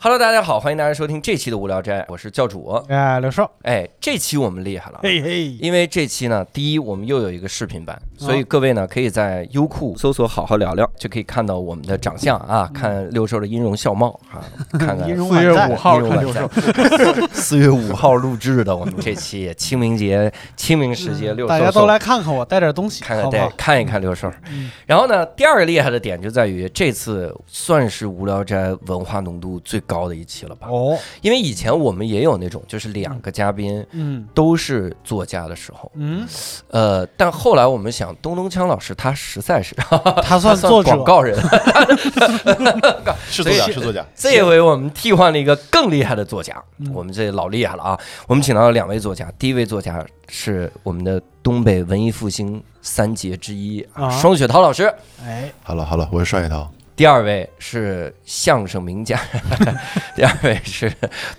[0.00, 2.80] Hello，大家好，欢迎大家收听这期的无聊斋，我是教主。
[2.86, 14.38] 哎，刘少，哎，这期我们厉害了，嘿嘿，因为这期呢，第一我们又有一个视频版，所以各位呢可以在优酷搜索“好好聊聊”，就可以看到我们的长相啊，看六兽的音容笑貌啊，
[14.78, 15.98] 看看四月五号
[17.34, 21.58] 四月五号录制的我们这期清明节、清明时节六兽兽。
[21.58, 23.48] 大家都来看看我，带点东西，看看好不好？
[23.48, 24.32] 对看一看六兽。
[24.48, 24.70] 嗯。
[24.86, 30.68] 然后呢，第二个厉害的点就在于这次算是无聊斋文化浓度最高的一期了吧？
[30.70, 36.28] 哦，因为以前我们也有那种就是两个嘉宾嗯都是作家的时候，嗯，
[36.68, 41.34] 呃，但后来我们想，东东锵老师他实在是 他他算作者广，告人，
[43.30, 44.04] 是作家，是作家。
[44.14, 47.98] 这一回我们替换了一个更厉害的作家，嗯我们这老厉害了啊！
[48.26, 54.92] 我们请到了两位作家，第一位作家是我们的东北文艺复兴三杰之一啊，啊双雪涛老师。
[55.24, 56.70] 哎，好了好了，我是双雪涛。
[56.98, 59.16] 第二位是相声名家，
[60.16, 60.92] 第二位是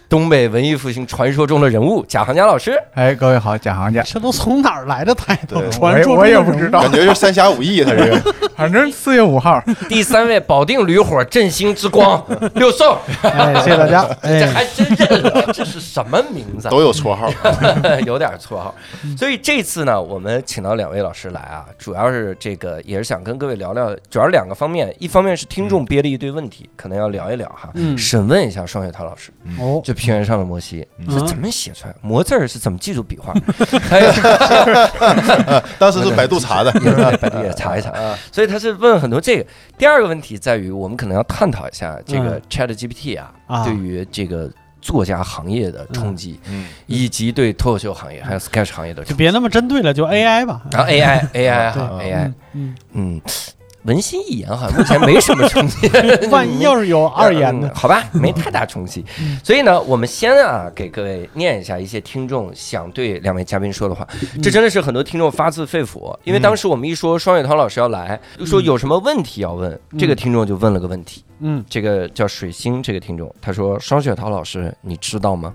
[0.07, 2.81] 东北文艺复兴传说中的人物贾行家老师。
[2.93, 5.59] 哎，各位好，贾行家，这都从哪儿来的态度？
[5.59, 14.07] 对传说我也不知道感觉是三侠五义，他这个反正四月五号，第三位保定驴火振兴之光 六兽，哎，谢谢大家。
[14.23, 16.71] 这哎，还真认了，这是什么名字啊？
[16.71, 17.30] 都有绰号。
[18.05, 18.73] 有点绰号。
[19.17, 27.97] 所以这次呢，我们请到两位老师来啊，主要是这个也是想跟各位聊聊，主要是两个方面，一方面是听众憋了一堆问题，可能要聊一聊哈，嗯。
[27.97, 31.11] 审问一下双雪涛老师，哦，就平原上的摩西嗯。
[31.11, 33.33] 是怎么写出来，摩字儿是怎么记住笔画，
[33.89, 34.11] 还有
[35.77, 36.72] 当时是百度查的。
[36.80, 37.92] 也百度也查一查。
[38.31, 39.45] 所以他是问很多这个。
[39.77, 42.42] 第二个问题在于，我们可能要探讨一下这个嗯。
[42.50, 43.66] Chat GPT 啊，啊。
[43.66, 44.50] 对于这个
[44.81, 49.11] 作家行业的冲击，嗯，以及对脱口秀行业还有 Sketch 行业的冲击。
[49.11, 50.61] 就别那么针对了，就 AI 吧。
[50.71, 51.81] 然后 AI AI 对。
[51.81, 52.76] 哈 AI，嗯。
[52.93, 53.21] 嗯，
[53.84, 55.90] 文心一言好像目前没什么冲击。
[55.94, 57.76] 嗯， 万一要是有二言呢嗯？
[57.76, 59.06] 好吧，没太大冲击。
[59.44, 64.08] 所以呢，我们先啊给各位念一下一些听众想对两位嘉宾说的话。
[64.42, 71.23] 这真的是很多听众发自肺腑，因为当时我们一说双雪涛老师要来，就说有什么问题要问，这个听众就问了个问题。
[71.39, 75.54] 嗯，这个叫水星这个听众，他说：“双雪涛老师，你知道吗？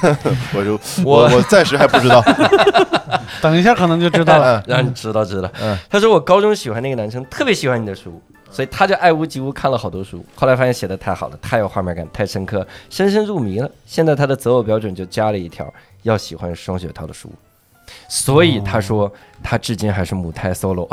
[0.54, 2.22] 我就 我我暂时还不知道。
[3.40, 4.62] 等一下可能就知道了。
[4.66, 5.50] 让你知道知道。
[5.60, 10.24] 嗯他说我高中喜欢那个男生，特别喜欢你的书，所以他就爱屋及乌看了好多书。
[10.34, 13.70] 后来发现写的太好了，太有画面感，太深刻，深深入迷了。
[13.86, 15.72] 现在他的择偶标准就加了一条，
[16.02, 17.32] 要喜欢双雪涛的书。
[18.08, 19.10] 所以他说
[19.42, 20.88] 他至今还是母胎 solo，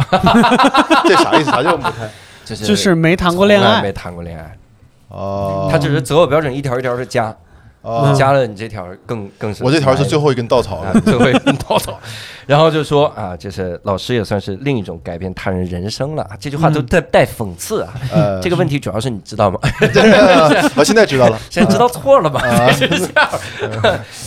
[1.07, 1.51] 这啥意思？
[1.51, 2.09] 啥叫母胎？
[2.49, 4.57] 就是就是没谈过恋爱从来没，谈过恋爱。
[5.09, 7.35] 哦，他只是择偶标准一条一条的加，
[7.81, 9.63] 哦，加了你这条更更是。
[9.63, 11.99] 我这条是最后一根稻草最后一根稻草，
[12.45, 16.29] 然后就说啊，就是老师也算是另一种改变他人人生了。
[16.39, 17.93] 这句话都带带讽刺啊。
[18.11, 19.57] 呃，这个问题主要是你知道吗？
[20.75, 21.39] 我 现在知道了。
[21.49, 22.39] 现在知道错了吧？
[22.71, 23.29] 是这样。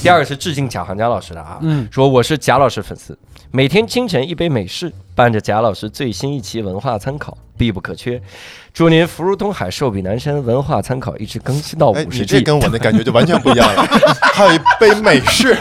[0.03, 3.16] 第二个是致敬贾行家老师的啊，嗯说我是贾老师粉丝，
[3.53, 8.21] 每天清晨一杯美式，伴着贾老师最新一期文化参考，必不可缺。
[8.73, 12.37] 祝您福如东海，寿比南山，文化参考一直更新到哎，五十季。
[12.37, 13.83] 你这跟我的感觉就完全不一样了。
[14.33, 15.57] 还有一杯美式，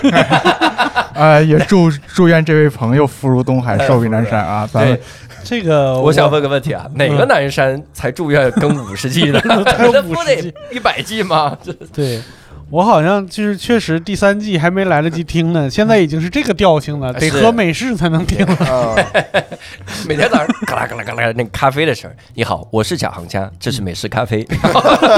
[1.14, 4.68] 呃，也祝祝愿这位朋友福如东海，寿比南山啊！
[4.72, 5.04] 咱们对，
[5.44, 9.42] 这个我想问个问题啊，哪个南山才住院更五十季呢？
[9.66, 11.58] 才有那不得一百季吗？
[11.62, 12.22] 这对。
[12.72, 18.56] 我好像就是确实第三季还没来得及听呢，现在已经是这个调性了，得喝美式才能听了。
[18.66, 18.96] 啊，
[20.08, 22.16] 每天早上 嘎啦嘎啦嘎啦那个咖啡的声儿。
[22.34, 24.48] 你好，我是贾行家，这是美式咖啡，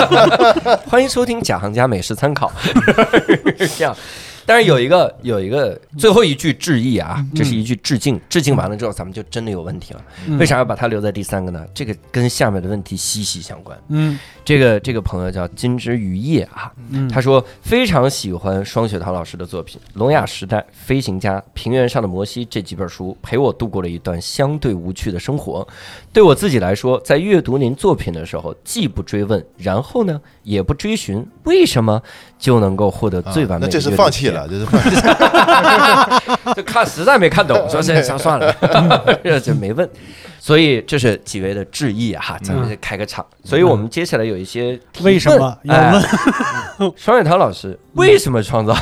[0.90, 2.52] 欢迎收听贾行家美食参考。
[3.60, 3.96] 是这样，
[4.46, 10.02] 但是有一个有一个最后一句致意啊，这是一句致敬，致敬完了之后，咱们就真的有问题了。
[10.28, 11.66] 嗯为啥要把它留在第三个呢？
[11.74, 13.78] 这个跟下面的问题息息相关。
[13.90, 25.66] 嗯这个这个朋友叫金枝玉叶啊，嗯，他说非常喜欢双雪涛老师的作品《聋哑时代》《飞行家》《平原上的摩西》这几本书，陪我度过了一段相对无趣的生活。
[26.12, 32.02] 对我自己来说，在阅读您作品的时候，既不追问，然后呢，也不追寻为什么，
[32.38, 34.48] 就能够获得最完美的、啊那这是放弃了，。
[34.48, 36.22] 这是放弃了。
[36.56, 38.54] 就看实在没看懂，说这算算了，
[39.44, 39.90] 这没问。
[40.44, 43.26] 所以这是几位的致意哈，咱们开个场。
[43.46, 46.02] 所以我们接下来有一些为什么问要问？
[46.04, 48.74] 哎 双雪涛老师为什么创造？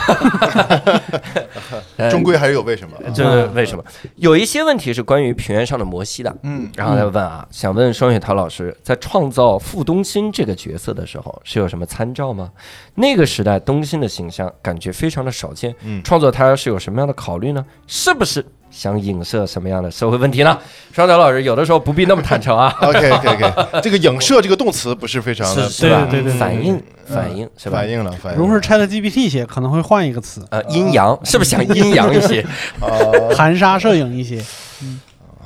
[1.97, 2.97] 呃 终归还是有为什么。
[3.13, 3.83] 这是为什么？
[4.15, 12.49] 有一些问题是关于平原上的摩西的，嗯，然后他问啊，想问双雪涛老师，在创造傅东新这个角色的时候，是有什么参照吗？
[12.95, 17.63] 那个时代东新的形象感觉非常的少见，嗯创作他是有什么样的考虑呢？
[17.85, 20.57] 是不是想影射什么样的社会问题呢？
[20.91, 26.07] 双调老师有的时候不必那么坦诚啊， OK OK OK，这个影射这个动词不是非常的是是吧？
[26.09, 27.77] 对对对对反应反应是吧？
[27.77, 32.41] 反应了反应如果是 Chat GPT 写，可能会换一个词，呃，阴阳是不是想阴阳一些？
[32.79, 32.89] 啊。
[33.37, 34.41] 含沙射影一些。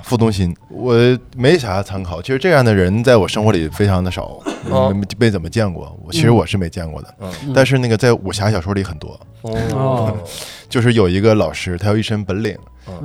[0.05, 0.95] 傅东新，我
[1.35, 2.21] 没啥参考。
[2.21, 4.93] 其实这样的人在我生活里非常的少，哦。
[4.93, 5.97] 没没怎么见过。
[6.05, 7.51] 我其实我是没见过的，嗯。
[7.55, 10.15] 但是那个在武侠小说里很多，哦。
[10.69, 12.55] 就是有一个老师，他有一身本领，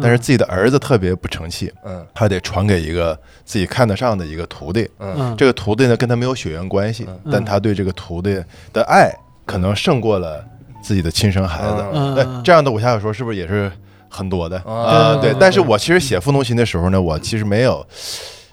[0.02, 2.06] 但是自己的儿子特别不成器，嗯。
[2.14, 4.86] 他得传给一个自己看得上的一个徒弟。
[4.98, 7.32] 嗯，这个徒弟呢，跟他没有血缘关系，嗯。
[7.32, 8.44] 但他对这个徒弟
[8.74, 9.10] 的爱
[9.46, 10.44] 可能胜过了
[10.82, 11.82] 自己的亲生孩子。
[11.94, 13.72] 嗯，这样的武侠小说是不是也是
[14.10, 15.16] 很多的啊啊？
[15.16, 17.86] 对但是我其实写傅东新的时候呢，我其实没有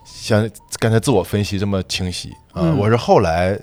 [0.06, 0.50] 像
[0.80, 3.59] 刚才自我分析这么清晰啊，嗯我是后来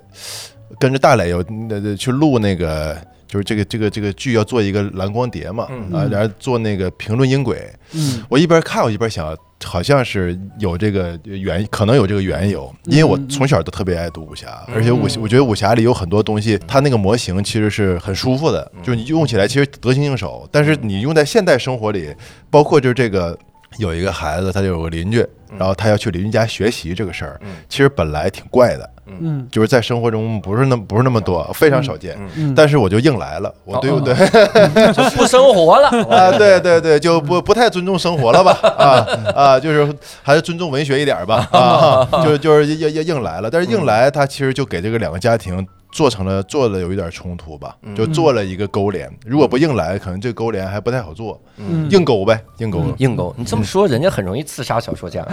[0.79, 2.97] 跟着大磊有那那去录那个。
[3.27, 8.23] 就是这个这个这个剧要做一个蓝光碟嘛，嗯啊，然后做那个评论音轨，嗯。
[8.29, 22.15] 我一边看我一边想，好像是有这个缘，可能有这个缘由，因为我从小都特别爱读武侠，而且武我觉得武侠里有很多东西，它那个模型其实是很舒服的，就是你用起来其实得心应手，但是你用在现代生活里，
[22.51, 23.37] 包括就是这个。
[23.79, 25.19] 有一个孩子，他就有个邻居，
[25.59, 32.17] 然后他要去邻居家学习这个事儿，其实本来挺怪的，嗯就是在生活中不是那不是那么多，非常少见。
[32.37, 34.15] 嗯，但是我就硬来了，我对不对？
[34.95, 38.53] 就不生活了啊，对对对，就不不太尊重生活了吧？
[38.79, 41.47] 啊啊，就是还是尊重文学一点吧？
[41.53, 49.09] 啊， 就就是硬硬硬来了，但是硬来，他其实就给这个两个家庭做成了做的有一点冲突吧，就做了一个勾连。
[49.25, 51.89] 如果不硬来，可能这个勾连还不太好做，嗯。
[51.89, 52.85] 硬勾呗，硬勾。
[52.99, 55.25] 硬勾，你这么说，人家很容易刺杀小说家。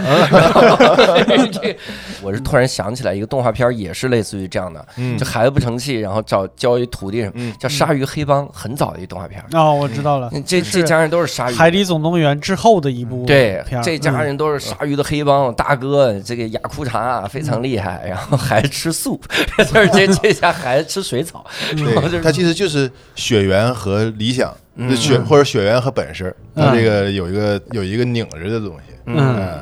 [1.50, 1.76] 这
[2.22, 5.18] 我是突然想起来一个动画片，也是类似于这样的，嗯。
[5.18, 7.52] 这孩子不成器，然后找教一徒弟什么，嗯。
[7.58, 9.44] 叫《鲨鱼黑帮》，很早的一动画片。
[9.54, 19.20] 哦，我知道了，这这家人都是鲨鱼，海底总动员》之后的一部对片，这家人都是鲨鱼的黑帮大哥，这个雅库查非常厉害，然后还吃素，
[19.58, 21.44] 就是这这家孩子吃水草，
[21.76, 24.94] 然后就是对，它其实就是血缘和理想，嗯。
[24.96, 28.94] 血或者血缘和本事，它嗯这个有一个有一个拧着的东西。
[29.06, 29.58] 嗯。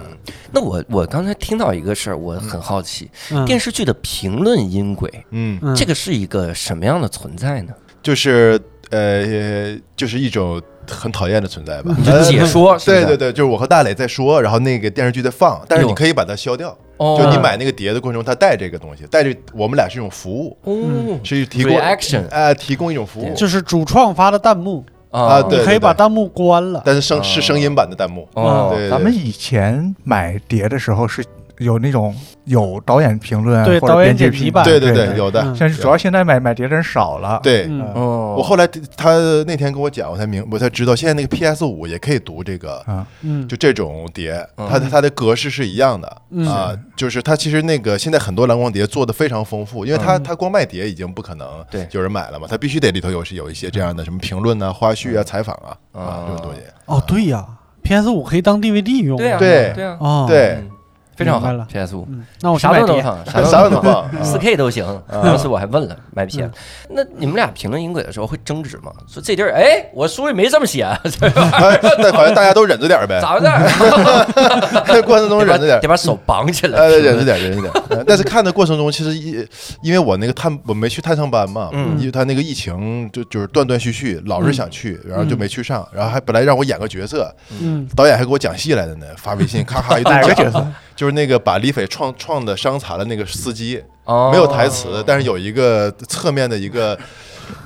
[0.52, 3.44] 那我我刚才听到一个事儿，我很好奇，嗯。
[3.44, 5.75] 电视剧的评论音轨，嗯，嗯。
[5.75, 7.72] 这个是一个什么样的存在呢？
[8.02, 8.60] 就是
[8.90, 11.94] 呃，就是一种很讨厌的存在吧。
[12.04, 16.76] 就解说，对对对，就是我和大磊在说，然后那个电视剧在放，但是你可以把它消掉。
[17.00, 17.19] 哦。
[17.19, 21.19] 就你买那个碟的过程中，它带这个东西，带这我们俩是一种服务，哦。
[21.25, 23.35] 是提供 Reaction 呃，提供一种服务。
[23.35, 26.82] 就是主创发的弹幕，啊对你可以把弹幕关了。
[26.85, 28.29] 但是声是声音版的弹幕。
[28.35, 31.25] 哦，对，咱们以前买碟的时候是
[31.61, 32.15] 有那种
[32.45, 35.43] 有导演评论对或者导演编辑评剪辑版对对对对，有的。
[35.43, 35.55] 嗯。
[35.61, 37.39] 但是主要现在买买碟的人少了。
[37.43, 37.83] 对，嗯。
[37.95, 38.67] 哦，我后来
[38.97, 39.15] 他
[39.47, 44.67] 那天跟我讲，我才明我才知道，现在那个 PS 五也可以读这个，啊，嗯，就这种碟，嗯。
[44.71, 46.49] 它的它的格式是一样的嗯。
[46.49, 51.87] 啊，就是它其实那个现在很多蓝光碟做的非常丰富，因为它它光卖碟已经不可能对。
[51.93, 56.61] 有人买了嘛，它必须得里头有是有一些这样的什么评论啊、花絮啊、采访啊啊这种东西。
[56.87, 57.47] 哦，对呀
[57.83, 59.19] ，PS 五可以当 DVD 用。
[59.19, 59.73] 对啊，对。
[59.75, 60.57] 对啊，哦，对。
[60.61, 60.71] 嗯
[61.20, 62.06] 非常好，PS 五。
[62.11, 62.70] 嗯，那我去啥。
[62.81, 64.84] 都能放，啥啥都能放，四 K 都行。
[65.11, 66.50] 当时我还问了买 PS，
[66.88, 68.90] 那你们俩评论音轨的时候会争执吗？
[69.06, 75.02] 说这地儿，哎，我书里没这么写，啊 哎但好像大家都忍着点儿呗，咋回事儿？
[75.02, 75.88] 过程中忍着点儿得。
[75.88, 76.78] 把手绑起来。
[76.78, 77.73] 哎，忍着点，忍着点。
[77.90, 79.47] 呃但是看的过程中，其实一
[79.83, 87.30] 因为我那个探我没去探上班嘛，嗯因为他那个疫情就就是断断续续，老是想去，然后就没去上，然后还本来让我演个角色，
[87.61, 90.66] 嗯，导演还给我讲戏来的呢，发微信咔咔一顿讲哪个角色？
[91.00, 94.28] 就是那个把李斐撞撞的伤残了那个司机，哦。
[94.30, 96.95] 没有台词，但是有一个侧面的一个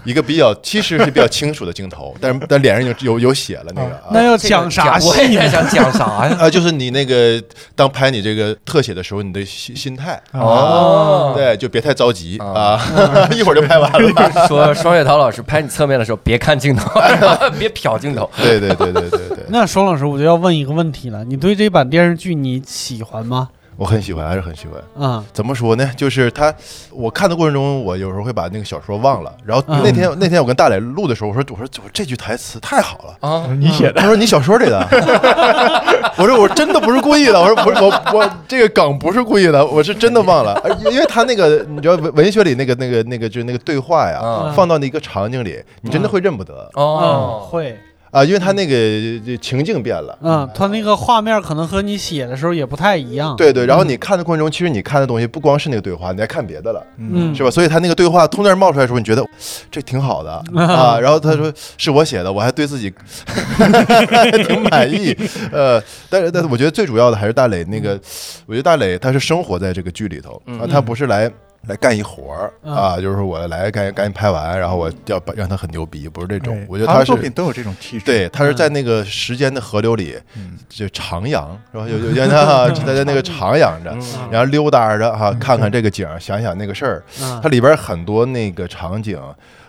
[0.04, 3.88] 一个比较其实是比较清楚的镜头，但是但脸上已经有有血了那个。
[3.88, 5.42] 啊那要讲啥我戏呢？
[5.42, 6.36] 也想讲啥呀？
[6.40, 7.42] 啊，就是你那个
[7.74, 14.46] 当拍你这个特写的时候，你的心心态，哦，对，就别太着急啊啊，一会儿就拍完了。
[14.46, 17.00] 说双雪涛老师拍你侧面的时候，别看镜头，
[17.58, 18.30] 别瞟镜头。
[18.36, 23.48] 对对对对对对，那双老师，我就要问一个问题了，你对这版电视剧你喜欢吗？
[23.76, 24.80] 我很喜欢，还是很喜欢。
[24.96, 25.90] 嗯怎么说呢？
[25.96, 26.52] 就是他，
[26.90, 29.32] 我看的过程中，我有时候会把那个小说忘了。
[29.44, 33.28] 然后嗯那天、那天我跟大磊录的时候，我说我说我说这句台词太好了。
[33.28, 34.78] 啊，你写的他说你小说里的，
[36.16, 47.78] 我说我真的不是故意的，我说不是我我这个梗不是故意的，我是真的忘了，而因为他那个你知道文文学里那个那个那个就是那个对话呀，嗯放到那个场景里，你真的会认不得嗯哦，会
[48.14, 48.76] 啊，因为他那个
[49.26, 50.16] 呃情境变了。
[50.22, 53.34] 嗯，他那个画面可能和你写的时候也不太一样。
[53.34, 56.80] 对对，然后你看的过程中，其实你看的东西不光是那个对话，你还看别的了。
[56.96, 57.50] 嗯，是吧？
[57.50, 59.26] 所以他那个对话突然冒出来的时候，你觉得
[59.68, 60.96] 这挺好的啊。
[61.00, 62.88] 然后他说是我写的，我还对自己
[64.46, 65.12] 挺满意。
[65.50, 67.98] 呃，但是但是我觉得最主要的还是大磊那个，
[68.46, 71.28] 我觉得大磊他是生活在这个剧里头啊，他不是来。
[71.66, 72.74] 来干一活儿嗯。
[72.74, 76.64] 啊，就是说我来干赶紧拍完，然后我要把让他很牛逼，不是这种。
[76.68, 78.04] 我觉得他是作品都有这种气质。
[78.04, 80.16] 对，他是在那个时间的河流里，
[80.68, 81.86] 就徜徉，是吧？
[81.88, 83.96] 有有些他他在那个徜徉着，
[84.30, 87.02] 然后溜达着哈，看看这个景儿，想想那个事儿。
[87.20, 87.40] 嗯。
[87.42, 89.20] 它里边很多那个场景，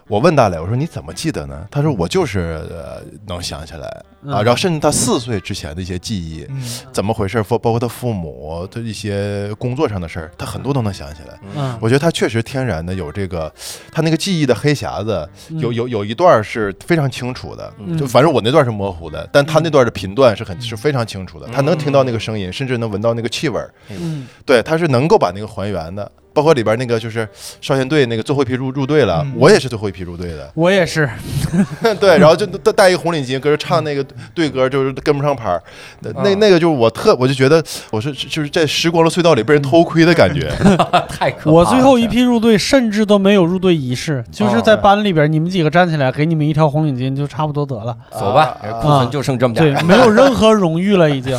[0.08, 1.68] 我问大磊，我说你怎么记得呢？
[1.72, 3.88] 他说我就是呃能想起来。
[3.88, 11.40] 啊，嗯然后甚至他四岁之前的一些记忆，嗯，怎么回事，包包括他父母的一些工作上的事儿，他很多都能想起来。
[11.56, 13.52] 嗯，我觉得他确实天然的有这个，
[13.92, 15.76] 他那个记忆的黑匣子有嗯。
[15.76, 17.98] 有有一段是非常清楚的，嗯。
[17.98, 24.28] 就反正我那段是模糊的，但他那段的频段是很是非常清楚的，他能听到那个声音，甚至能闻到那个气味儿，嗯。
[24.46, 26.12] 对，他是能够把那个还原的。
[26.36, 27.28] 包括里边那个就是
[27.62, 31.10] 少先队那个最后一批入入队了，嗯我也是最后一批入队的， 我也是，
[32.00, 35.64] 对，然后就戴戴一个红领巾，搁这唱那个队歌，就是跟不上拍儿，
[36.02, 40.52] 那那个就是我特我就觉得我是就是在时光的隧道里被人偷窥的感觉，
[41.08, 41.54] 太可怕了。
[41.54, 47.96] 我最后一批入队，甚至都没有入队仪式，就是在班里边，你们几个站起来，给你们一条红领巾，就差不多得了。
[48.12, 51.38] 走吧，啊库存就剩这么点对。，没有任何荣誉了，已经。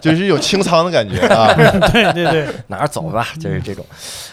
[0.00, 1.54] 就是有清仓的感觉啊。
[1.92, 3.84] 对对对，哪儿走吧，就是这种。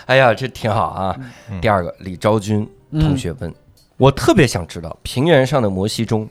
[0.06, 1.16] 哎呀，这挺好啊。
[1.50, 3.54] 嗯第二个，李昭君嗯同学问，
[3.98, 6.26] 我特别想知道平原上的摩西中，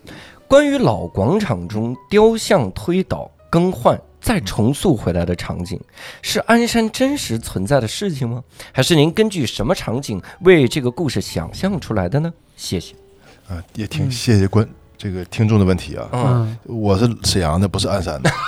[0.48, 4.00] 关于老广场中雕像推倒、更换。
[4.24, 5.78] 再重塑回来的场景，
[6.22, 8.42] 是鞍山真实存在的事情吗？
[8.72, 12.32] 还是您根据什么场景为这个故事想象出来的呢？
[12.56, 12.94] 谢谢。
[13.50, 16.46] 啊，也挺谢谢观这个听众的问题啊。
[16.64, 18.30] 我是沈阳的，不是鞍山的。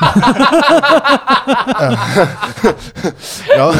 [3.56, 3.74] 然后，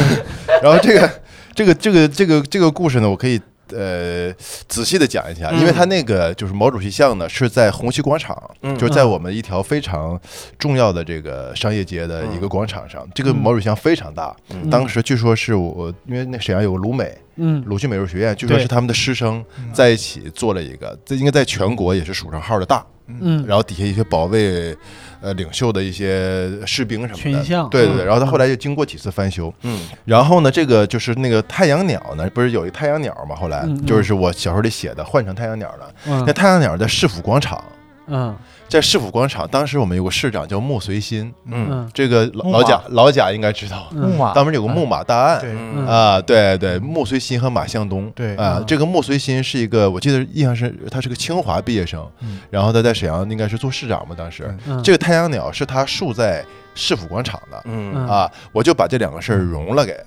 [0.61, 1.09] 然后这个
[1.53, 3.41] 这个这个这个这个故事呢，我可以
[3.75, 4.33] 呃
[4.67, 10.19] 仔细的讲一下，因为他那个就是毛主席像呢是在红旗广场，嗯就是在我们一条非常
[10.57, 13.07] 重要的这个商业街的一个广场上。
[13.13, 17.17] 这个毛主席像非常大，嗯当时据说是我因为那沈阳有个鲁美。
[17.39, 22.83] 嗯鲁迅美术学院，据说是他们的师生在一起做了一个，这应该在全国也是数上号的大。
[23.05, 24.75] 嗯，然后底下一些保卫
[25.21, 33.35] 呃领袖的一些士兵什么的，群像对对然后他后来就经过几次翻修，嗯然后呢，这个就是那个太阳鸟呢，不是有一太阳鸟嘛？
[33.35, 35.93] 后来就是我小说里写的，换成太阳鸟了。
[36.05, 37.63] 那嗯太阳鸟在市府广场，
[38.07, 38.35] 嗯
[38.67, 41.67] 在市府广场，当时我们有个市长叫穆随新，嗯。
[41.69, 41.91] 嗯。
[41.93, 44.09] 这个老老贾老贾应该知道，嗯。
[44.09, 44.33] 木马。
[44.33, 45.39] 当时有个木马大案。
[45.39, 45.87] 对，嗯。
[45.87, 48.35] 啊，对对，穆随新和马向东，对。
[48.35, 52.39] 啊嗯，这个穆随新是一个，我记得印象是他是个清华毕业生，嗯。
[52.49, 56.43] 然后他在沈阳应该是做市长嘛，当时，嗯，这个太阳鸟是他竖在
[56.75, 57.61] 市府广场的。
[57.65, 58.07] 嗯嗯。
[58.07, 59.97] 啊，我就把这两个事儿融了给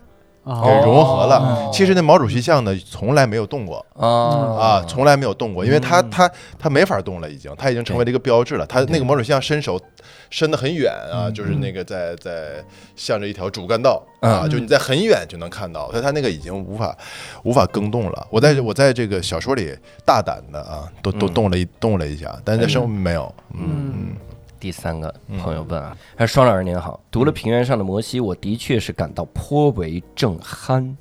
[0.64, 1.36] 给哦融合了。
[1.38, 1.70] 哦。
[1.72, 3.84] 其实那毛主席像呢，从来没有动过。
[3.94, 4.08] 啊。
[4.58, 6.10] 啊，从来没有动过，因为他嗯。
[6.10, 8.66] 他他没法动了，已经，他已经成为了一个标志了。
[8.66, 9.80] 他那个毛主席像伸手
[10.30, 11.34] 伸得很远啊，嗯。
[11.34, 12.62] 就是那个在在
[12.96, 16.96] 向着一条主干道啊，嗯就你在很远就能看到，所以他那个已经无法
[17.44, 18.26] 无法更动了。
[18.30, 21.34] 我在我在这个小说里大胆的啊，都都嗯。
[21.34, 23.32] 动了一动了一下，但是在生活没有。
[23.54, 24.16] 嗯。
[24.60, 25.12] 嗯第三个
[25.42, 30.96] 朋友问啊，他说双老师您好，读了《平原上的摩西》，我的确是感到颇为震撼。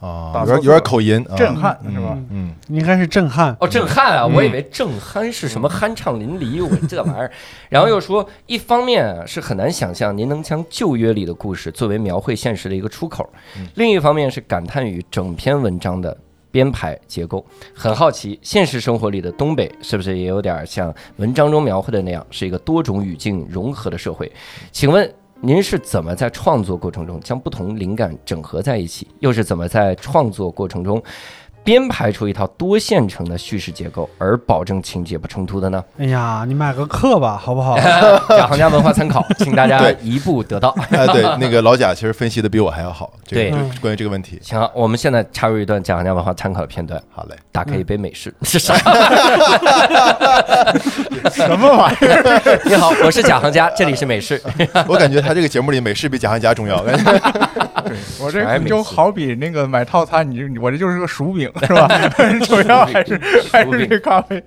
[0.00, 2.10] 啊，有点有点口音，啊震撼是吧？
[2.14, 3.56] 嗯嗯，应该是震撼。
[3.58, 4.26] 哦，震撼啊！
[4.26, 7.30] 嗯我以为震撼是什么酣畅淋漓，我这玩意儿。
[7.68, 13.28] 然后又说，一方面啊是很难想象您能将旧约里的故事作为描绘现实的一个出口，
[13.74, 16.16] 另一方面是感叹于整篇文章的。
[16.54, 17.44] 编排结构
[17.74, 24.30] 很好奇，现实生活里的东北是不是也有点像文章中描绘的那样，是一个多种语境融合的社会？
[24.70, 29.08] 请问您是怎么在创作过程中将不同灵感整合在一起？
[29.18, 31.02] 又是怎么在创作过程中
[31.64, 35.82] 编排出一套多线程的叙事结构，而保证情节不冲突的呢？
[35.98, 37.78] 哎呀，你买个课吧，好不好？
[38.28, 40.68] 贾行家文化参考，请大家对一步得到。
[40.92, 44.38] 哎，对，那个老贾其实分析的比我还要好，这对关于这个问题。
[44.42, 48.74] 行，我们现在插入一段贾行家文化参考的片段，好嘞，打开一杯美式，是啥？
[51.30, 52.60] 什么玩意儿？
[52.66, 54.38] 你好，我是贾行家，这里是美式。
[54.86, 56.84] 我感觉他这个节目里美式比贾行家重要。
[58.20, 61.88] 我这就好比那个买套餐，你就我这就是个薯饼是吧？
[62.44, 63.16] 主要还是
[63.52, 64.42] 还是这咖啡。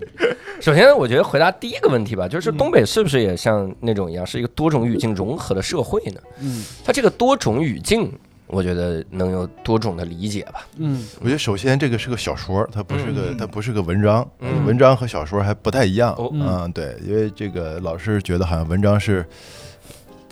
[0.60, 6.22] 首先，我觉得回答第一个问题吧，就是东北是不是也像那种一样，是一个多种语境融合的社会呢？
[6.42, 8.12] 嗯它这个多种语境，
[8.48, 10.66] 我觉得能有多种的理解吧。
[10.78, 16.14] 嗯我觉得首先这个是个小说，它不是个嗯它不是个文章，嗯文章和小说还不太一样。
[16.18, 19.26] 哦嗯，对，因为这个老是觉得好像文章是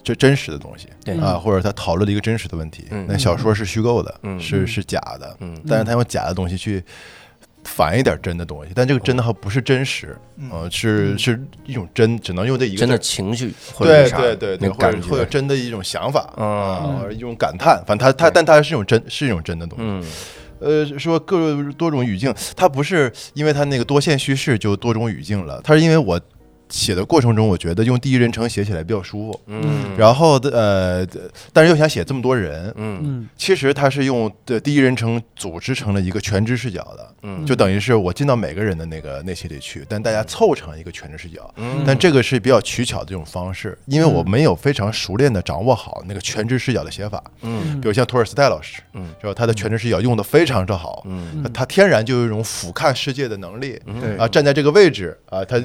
[0.06, 1.18] 这真实的东西对。
[1.20, 5.60] 啊，或者他讨论了一个真实的问题嗯，那小说是虚构的嗯，是是假的，嗯。
[5.68, 6.82] 但是他用假的东西去
[7.64, 10.50] 反一点真的东西，但这个真的还不是真实，嗯。
[10.52, 16.48] 呃，是是一种真，只能用这一个真的情绪或者对是啥对对对，那个感或者会有，真的一种想法嗯。
[16.48, 19.84] 啊，或者一种感叹，反正他他，但他是一种真，是一种真的东西。
[19.86, 20.04] 嗯。
[20.58, 26.20] 呃，说各多种语境，它不是因为它那个多线叙事就多种语境了，它是因为我
[26.70, 29.42] 写的过程中，我觉得用第一人称写起来比较舒服。
[29.48, 31.08] 嗯，然后的呃，
[31.54, 33.02] 但是又想写这么多人，嗯。
[33.04, 33.30] 嗯。
[33.38, 37.46] 其实他是用的第一人称组织成了一个全知视角的，嗯。
[37.46, 41.54] 就等于是我进到每个人的那个内心里去，但大家凑成一个全知视角。
[41.58, 41.84] 嗯。
[41.86, 47.24] 但这个是比较取巧的这种方式，因为我没有非常熟练的掌握好那个全知视角的写法。
[47.42, 47.80] 嗯。
[47.80, 49.34] 比如像托尔斯泰老师，嗯是吧？
[49.34, 54.18] 他的全知视角用的非常之好，嗯他天然就有一种俯瞰世界的能力对。
[54.18, 55.62] 啊，站在这个位置啊，他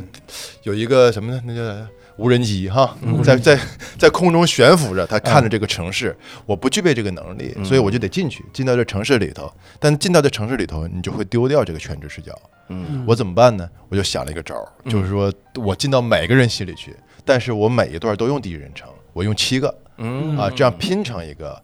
[0.65, 1.43] 有一个什么呢？
[1.45, 3.59] 那个无人机哈，嗯在在
[3.99, 6.17] 在空中悬浮着，他看着这个城市。
[6.47, 9.51] 我不具备这个能力，嗯所以我就得进去，进到这城市里头。
[9.79, 12.33] 但进到这城市里头，你就会丢掉这个全知视角。
[12.69, 13.69] 嗯我怎么办呢？
[13.89, 16.95] 我就想了一个招儿，就是说我进到每个人心里去，
[17.25, 21.61] 但是我每一段都用第一人称，我用七个嗯啊，这样拼成一个。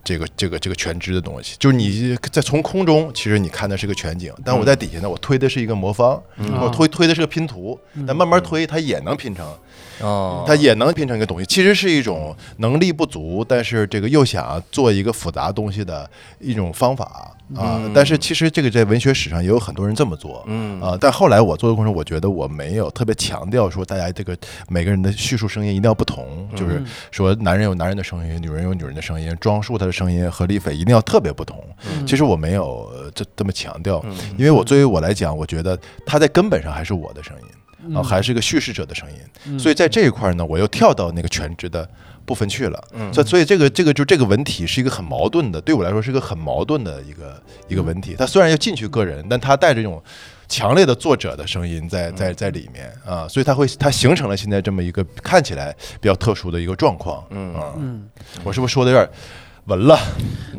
[0.00, 6.20] 呃这个这个这个全知的东西，就是你在从空中，其实你看的是个全景，但我在底下呢，我推的是一个魔方，
[6.60, 9.46] 我推推的是个拼图，但慢慢推，它也能拼成，
[10.00, 11.46] 哦，它也能拼成一个东西。
[11.46, 17.80] 其实是一种能力不足，但是这个又想做一个复杂东西的一种方法啊。
[17.94, 20.96] 但是其实这个在文学史上也有很多人这么做，嗯啊。
[21.00, 24.36] 但后来我做的过程中，我觉得我没有特别强调说大家这个
[24.68, 31.62] 每个人的叙述声音一定要不同，就是说男人有男人的声音，女人有女人的声音，庄束他的声音和李斐一定要特别不同。
[32.06, 34.04] 其实我没有呃这这么强调，
[34.36, 37.44] 因为我作为我来讲，我觉得他在根本上还是我的声音。
[37.94, 41.88] 啊，还是一个叙事者的声音，所以在这一块呢，我又跳到那个全职的
[42.24, 42.82] 部分去了。
[43.12, 48.14] 所以所以这个这个就这个文体是一个很矛盾的，对我来说是一个很矛盾的一个一个文体。
[48.18, 50.02] 它虽然要进去个人，但它带着一种
[50.48, 57.24] 强烈的作者的声音在在在里面啊，所以它会它形成了现在这么一个看起来比较特殊的一个状况。
[57.30, 57.54] 嗯。
[57.54, 58.08] 啊，嗯，
[58.44, 59.08] 我是不是说的有点
[59.66, 59.98] 文了？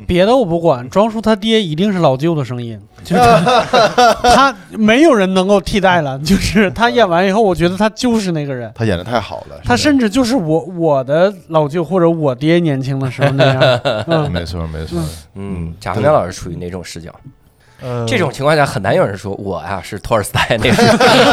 [0.08, 8.70] 别的我不管，庄叔他爹一定是老舅的声音， 就是他他没有人能够替代了， 就是他演完以后，我觉得他就是那个人。
[8.76, 15.00] 他演的太好了，他甚至就是我我的老舅或者我爹年轻的时候那样， 嗯，没错没错，
[15.36, 17.10] 嗯，贾宏亮老师处于哪种视角？
[17.82, 20.86] 呃，这种情况下很难有人说我呀是托尔斯泰那种，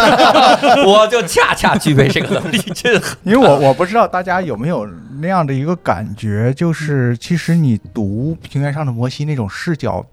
[0.91, 4.87] 我就恰恰具备这个能力，这因为我我不知道大家有没有
[5.21, 10.05] 那样的一个感觉，就是其实你读《平原上的摩西》那种视角，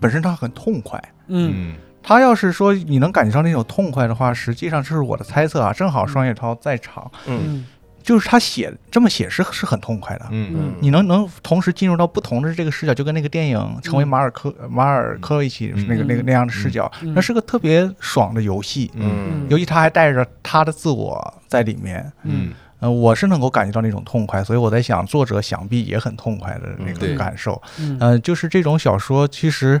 [0.00, 1.02] 本身它很痛快。
[1.28, 1.52] 嗯。
[1.54, 1.74] 嗯
[2.06, 5.72] 他要是说你能感觉到那种痛快的话，实际上这是我的猜测啊。
[5.72, 7.66] 正好双叶涛在场，嗯嗯
[8.04, 10.26] 就是他写这么写是是很痛快的。
[10.30, 10.52] 嗯。
[10.54, 10.74] 嗯。
[10.78, 15.86] 你能能同时进入到不同的这个视角，就跟那个电影《成为马尔科马尔科维奇》嗯。
[15.88, 17.14] 那个那个那样的视角，嗯。
[17.14, 18.90] 那是个特别爽的游戏。
[18.94, 19.46] 嗯。
[19.48, 22.52] 尤其他还带着他的自我在里面，嗯。
[22.80, 27.60] 呃，我是能够感觉到那种痛快，所以我在想，作者想必也很痛快的那个感受。
[27.78, 27.96] 嗯。
[27.98, 29.80] 呃，就是这种小说，其实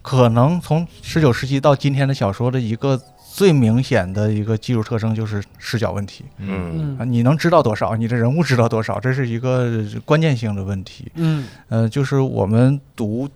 [0.00, 3.00] 可能从十九世纪到今天的小说的一个
[3.34, 6.24] 最明显的一个技术特征就是视角问题。
[6.38, 6.96] 嗯。
[7.10, 11.10] 你能知道多少，你的人物知道多少，这是一个关键性的问题。
[11.16, 11.44] 嗯。
[11.68, 13.28] 呃，就是我们读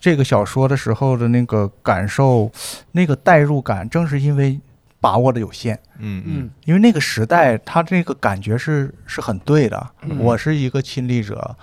[0.00, 2.50] 这个小说的时候的那个感受，
[2.92, 4.58] 那个代入感，正是因为
[4.98, 5.78] 把握的有限。
[5.98, 6.32] 嗯嗯。
[6.44, 6.50] 嗯。
[6.64, 9.90] 因为那个时代，他这个感觉是是很对的。
[10.00, 10.18] 嗯。
[10.18, 11.56] 我是一个亲历者，嗯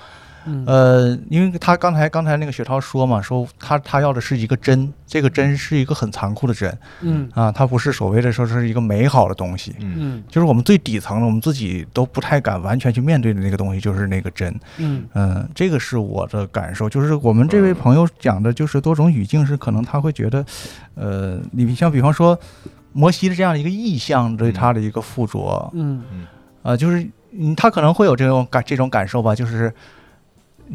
[0.65, 7.30] 呃，因为他刚才刚才那个雪涛说嘛，说他他要的是一个真，这个真是一个很残酷的真嗯。
[7.34, 9.95] 啊，他不是所谓的说是一个美好的东西，嗯。
[9.97, 10.23] 嗯。
[10.28, 14.54] 就是我们最底层的，我们自己都不太敢完全去面对的那个东西，就是那个真。
[14.78, 15.06] 嗯。
[15.13, 20.45] 嗯，这个是我的感受，就是我们这位朋友讲的，就是多种语境，是可能他会觉得，
[20.95, 22.39] 呃，你像比方说
[22.93, 26.04] 摩西的这样的一个意象对他的一个附着，嗯。
[26.63, 29.73] 呃，就是嗯，他可能会有这种感这种感受吧，就是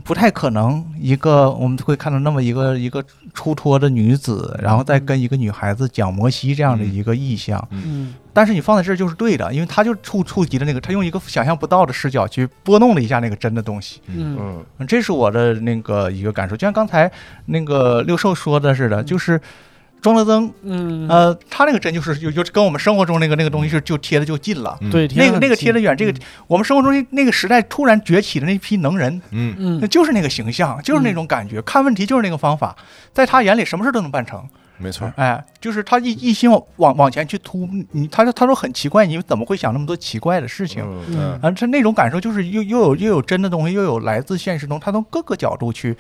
[0.02, 8.14] 不太可能一个我们会看到那么一个一个出脱的女子，然后再跟一个女孩子讲摩西这样的一个意象，嗯。
[8.32, 14.00] 但是你放在这儿就是对的，因为他就触触及了那个，他用一个想象不到的视角去拨弄了一下那个真的东西。
[14.08, 14.36] 嗯。
[14.40, 14.64] 嗯。
[14.78, 17.10] 嗯，这是我的那个一个感受，就像刚才
[17.46, 19.40] 那个六兽说的似的，就是
[20.04, 21.08] 庄德增，嗯。
[21.08, 24.76] 呃，他那个针就是就就跟我们生活中那个那个东西是就贴的就近了。
[24.82, 24.90] 嗯。
[24.90, 26.12] 对那个那个贴的的远，这个
[26.46, 29.54] 我们生活中那个时代突然崛起的那批能人，嗯。
[29.58, 29.78] 嗯。
[29.80, 32.76] 那就是那个形象，就是那种感觉，看问题就是那个方法，
[33.14, 34.46] 在他眼里什么事都能办成。
[34.76, 40.82] 没错，哎，就是他一一心往往往前去突，你他说他说很奇怪，你怎么会想那么多奇怪的事情？
[40.84, 41.40] 嗯嗯。
[41.40, 45.96] 啊，他那种感受就是又又有又有真的东西，又有来自现实中，他从各个角度去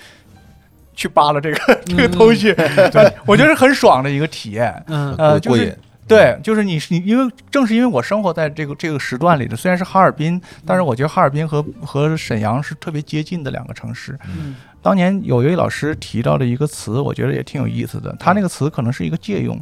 [0.94, 2.52] 去扒拉这个 这个东西，
[2.92, 4.82] 对我觉得是很爽的一个体验。
[4.86, 5.76] 嗯呃，就是过瘾。
[6.06, 14.18] 对，就是你你因为正是因为我生活在这个这个时段里的，虽然是哈尔滨，但是我觉得哈尔滨和和沈阳是特别接近的两个城市。
[14.26, 18.14] 嗯当年有一位老师提到的一个词，我觉得也挺有意思的。
[18.20, 19.58] 他那个词可能是一个借用，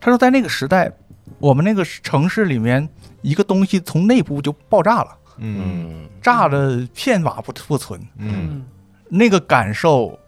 [0.00, 0.90] 他说在那个时代，
[1.38, 2.88] 我们那个城市里面
[3.20, 8.00] 一个东西从内部就爆炸了，嗯嗯炸的片瓦不不存。
[8.16, 8.64] 嗯嗯
[9.10, 10.18] 那个感受，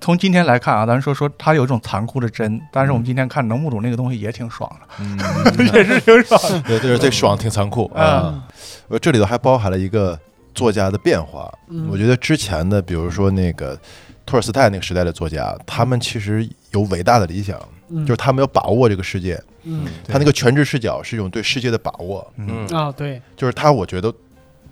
[0.00, 5.18] 从今天来看啊，咱说说他有一种残酷的真，但是我们今天看能目睹那个东西也挺爽的，嗯，
[5.74, 6.62] 也是挺爽的。
[6.62, 7.84] 对，这这爽挺残酷。
[7.94, 8.22] 啊。
[8.24, 8.42] 嗯
[8.88, 10.18] 呃，这里头还包含了一个
[10.54, 11.52] 作家的变化。
[11.68, 11.88] 嗯。
[11.90, 13.78] 我觉得之前的，比如说那个
[14.24, 18.06] 托尔斯泰那个时代的作家，他们其实有伟大的理想，嗯。
[18.06, 19.38] 就是他们要把握这个世界。
[19.64, 19.84] 嗯。
[20.06, 22.66] 他那个全知视角是一种对世界的把握，嗯。
[22.68, 23.20] 啊对。
[23.36, 24.10] 就是他，我觉得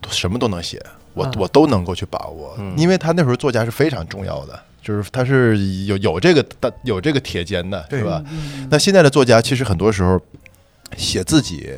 [0.09, 1.33] 什么都能写，我嗯。
[1.37, 2.55] 我都能够去把握。
[2.59, 6.46] 嗯，因为他那时候作家是非常重要的，就是他是有有这个
[6.85, 7.99] 有这个铁肩的，对。
[7.99, 8.22] 是吧？
[8.31, 10.20] 嗯那现在的作家其实很多时候
[10.96, 11.72] 写自己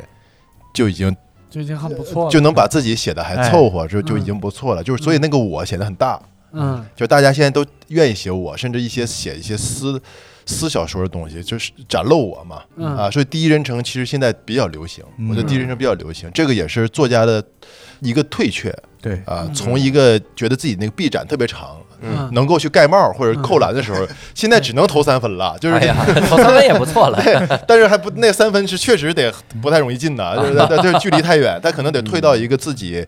[0.75, 1.15] 就已经
[1.49, 4.83] 就已经很不错了，就能把自己写的还哎凑合，就就已嗯经不错了。
[4.83, 6.85] 就是所以那个我显得很大，嗯。
[6.95, 9.99] 就大家现在都愿意写我，甚至一些写一些私
[10.45, 12.61] 私小说的东西，就是展露我嘛。
[12.75, 12.95] 嗯。
[12.95, 15.29] 啊，所以第一人称其实现在比较流行，嗯。
[15.29, 17.43] 我觉得第一人称比较流行，这个也是作家的
[18.01, 19.53] 一个退却对，啊，嗯。
[19.55, 21.75] 从一个觉得自己那个臂展特别长。
[22.01, 22.29] 嗯。
[22.33, 25.87] 能够去盖帽或者扣篮的时候，现在只能投三分了，就是哎，
[26.29, 27.19] 投三分也不错了。
[27.67, 33.05] 但是还不那三分是确实得不太容易进的， 就是它就是距离太远，他可能得退到一个自己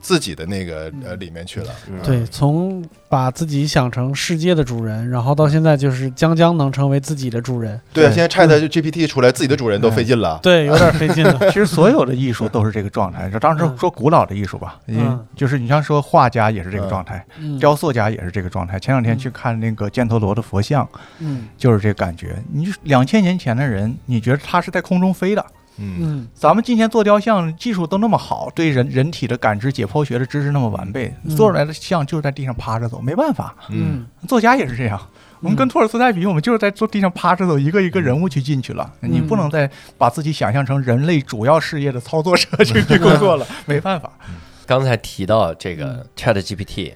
[0.00, 1.66] 自己的那个呃里面去了。
[2.02, 10.40] 对，从把自己想成世界的主人，然后到现在就是将将能成为自己的主人，对现在 Chat GPT 出来，自己的主人都费劲了。
[10.42, 11.38] 对，有点费劲了。
[11.52, 13.28] 其实所有的艺术都是这个状态。
[13.28, 13.76] 就当时嗯。
[13.78, 14.98] 说古老的艺术吧，嗯。
[15.02, 17.58] 嗯，就是你像说画家也是这个状态，嗯。
[17.58, 18.80] 雕塑家也是这个状态。
[18.80, 20.88] 前两天去看那个犍陀罗的佛像，
[21.20, 22.42] 嗯就是这个感觉。
[22.52, 25.46] 你两千年前的人，你觉得他是在空中飞的？
[25.78, 33.54] 嗯嗯咱们今天做雕像技术都那么好，对人人体的感知、解剖学的知识那么完备，嗯做出来的像就是在地上趴着走，没办法。
[33.70, 35.00] 嗯作家也是这样，
[35.40, 38.92] 我们跟托尔斯泰比，我们就是在坐地上趴着走，一个一个人物去进去了。
[39.00, 44.12] 嗯你不能再把自己想象成人类主要事业的操作者去 去工作了，没办法。
[44.66, 46.92] 刚才提到这个 Chat GPT，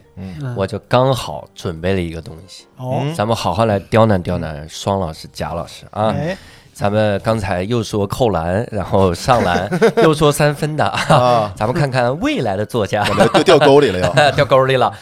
[0.56, 3.00] 我就刚好准备了一个东西，哦。
[3.02, 6.14] 嗯咱们好好来刁难刁难双老师、贾老师啊。
[6.16, 6.36] 哎。
[6.76, 9.66] 咱们刚才又说扣篮，然后上篮，
[10.04, 10.84] 又说三分的。
[11.56, 13.02] 咱们看看未来的作家。
[13.08, 14.12] 我们就掉沟里了要。
[14.36, 14.92] 掉沟里了。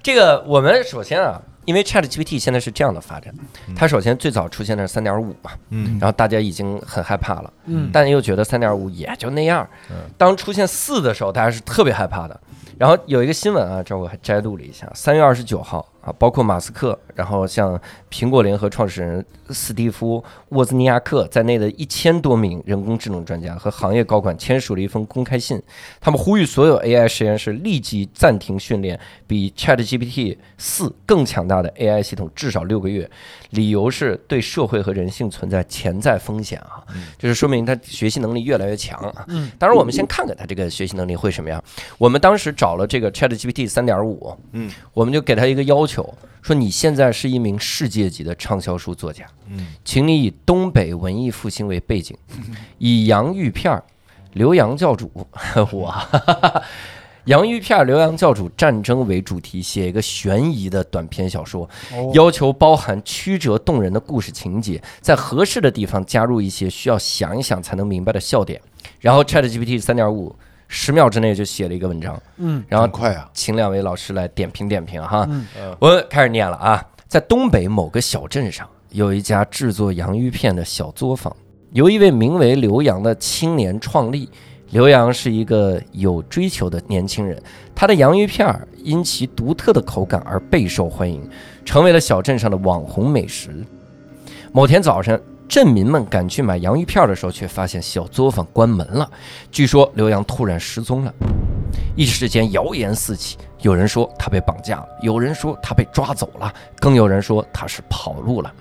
[0.00, 3.34] 这个我们首先啊，因为 Chat GPT 现在是这样的发展，
[3.74, 9.96] 它首先最早出现的是三点五嘛，嗯然后大家已经很害怕了，嗯但又觉得三点五也就那样嗯。
[10.18, 12.40] 当出现四的时候，大家是特别害怕的。
[12.76, 25.60] 然后有一个新闻啊，这我还摘录了一下，三月二十九号啊，包括马斯克，然后像苹果联合创始人斯蒂夫·沃兹尼亚克在内的一千多名人工智能专家和行业高管签署了一封公开信，
[26.00, 33.10] 他们呼吁所有 AI 实验室立即暂停训练比 ChatGPT 四更强大的 AI 系统至少六个月，
[33.50, 36.84] 理由是对社会和人性存在潜在风险啊，
[37.18, 39.24] 就是说明他学习能力越来越强啊。
[39.28, 41.62] 嗯当然，我们先看看他这个学习能力会什么样。
[41.96, 45.93] 我们当时找了这个 ChatGPT 三点五，嗯，我们就给他一个要求，
[46.42, 52.16] 说你现在是一名世界级的畅销书作家，嗯，请你以东北文艺复兴为背景，
[52.78, 53.82] 以洋芋片儿、
[54.32, 55.10] 刘洋教主，
[55.72, 55.94] 我
[57.24, 68.60] 洋芋片刘洋教主战争为主题，写一个悬疑的短篇小说，哦要求包含曲折动人的故事情节，在合适的地方加入一些需要想一想才能明白的笑点。
[69.00, 70.36] 然后 ChatGPT 三点五
[70.76, 75.24] 十秒之内就写了一个文章，嗯然后很快啊，请两位老师来点评点评哈。
[75.30, 75.46] 嗯
[75.78, 81.34] 我开始念了啊，在东北某个小镇上，有一家制作洋芋片的小作坊，
[81.70, 84.28] 由一位名为刘洋的青年创立。
[84.70, 87.40] 刘洋是一个有追求的年轻人，
[87.76, 91.22] 他的洋芋片儿因其独特的口感而备受欢迎，
[91.64, 93.64] 成为了小镇上的网红美食。
[94.50, 95.20] 某天早晨，
[95.54, 99.08] 镇民们赶去买洋芋片的时候，却发现小作坊关门了。
[99.52, 101.14] 据说刘洋突然失踪了，
[101.94, 108.52] 一时间谣言四起，有人说他被绑架了，有人说他被抓走了，更有人说他是跑路了。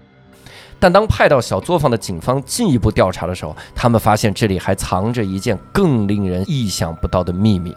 [0.80, 7.76] 但当派到小作坊的警方进一步调查的时候，他们发现这里还藏着一件更令人意想不到的秘密：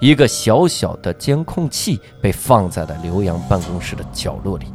[0.00, 4.68] 一个小小的监控器被放在了刘洋办公室的角落里。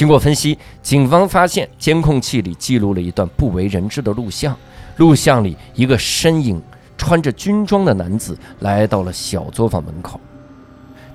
[0.00, 4.56] 经过分析，警方发现监控器里记录了一段不为人知的录像。
[4.96, 6.58] 录像里，一个身影
[6.96, 10.18] 穿着军装的男子来到了小作坊门口。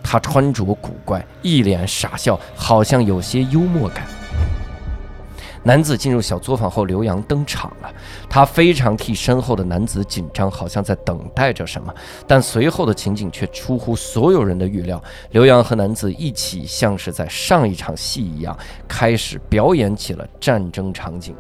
[0.04, 4.06] 他穿着古怪，一脸傻笑，好像有些幽默感。
[5.66, 7.92] 男子进入小作坊后，刘洋登场了。
[8.30, 11.92] 他非常替身后的男子紧张，好像在等待着什么。
[12.28, 15.04] 但随后的情景却出乎所有人的预料。
[15.32, 18.56] 刘洋和男子一起，像是在上一场戏一样，
[18.88, 21.36] 开始表演起了战争场景。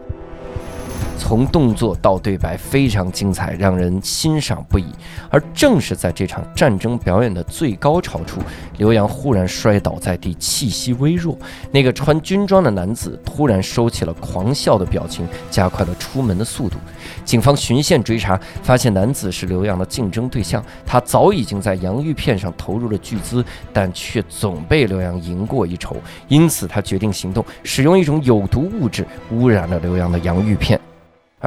[1.17, 4.85] 从动作到对白非常精彩，让人欣赏不已。
[5.29, 8.39] 而正是在这场战争表演的最高潮处，
[8.77, 11.37] 刘洋忽然摔倒在地，气息微弱。
[11.71, 16.77] 那个穿军装的男子突然收起了狂笑的表情，加快了出门的速度。
[17.23, 25.97] 警方循线追查，发现男子是刘洋的竞争对象，他早已经在洋芋片上投入了巨资，但却总被刘洋赢过一筹。
[26.27, 30.79] 因此，他决定行动，使用一种有毒物质污染了刘洋的洋芋片。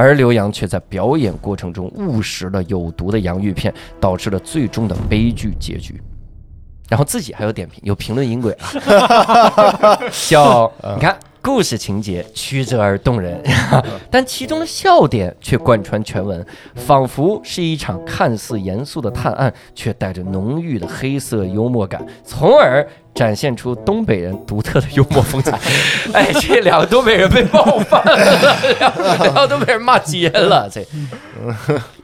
[0.00, 6.00] 而刘洋却在表演过程中误食了有毒的洋芋片，导致了最终的悲剧结局。
[6.88, 13.40] 然后自己还有点评，有评论音轨啊， 叫你看故事情节曲折而动人，
[14.10, 25.58] 但其中的笑点却贯穿全文，仿佛是一场看似严肃的探案，却带着浓郁的黑色幽默感，从而展现出东北人独特的幽默风采。
[26.12, 30.86] 哎，这两个东北人被冒犯了，两 两个东北人骂街了，这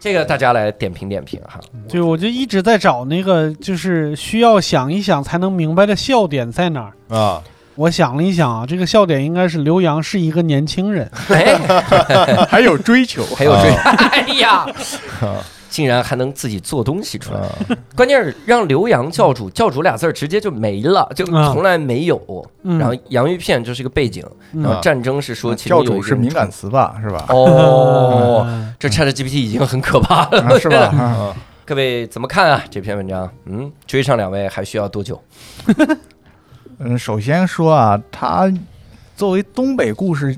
[0.01, 1.61] 这个大家来点评点评哈。
[1.89, 6.93] 对，我就一直在找那个，就是需要想一想才能明白的笑点在哪儿。
[7.17, 7.43] 啊，
[7.77, 11.57] 我想了一想啊，这个笑点应该是刘洋是一个年轻人，哎，
[12.49, 13.71] 还有追求，还有追，
[14.11, 14.67] 哎呀，
[15.69, 17.41] 竟然还能自己做东西出来。
[17.97, 22.21] 关键是让刘洋教主教主俩字儿直接就没了，就啊从来没有。
[22.63, 26.95] 嗯然后洋芋片就是一个背景，嗯然后战争是说其中教主是敏感词吧？
[27.03, 27.27] 是吧？
[27.31, 28.45] 哦。
[28.47, 31.35] 嗯这 ChatGPT 已经很可怕了，啊是吧？
[31.67, 32.63] 各位怎么看啊？
[32.71, 35.21] 这篇文章，嗯，追上两位还需要多久？
[36.79, 38.53] 嗯，首先说啊，他
[39.17, 40.37] 作为东北故事，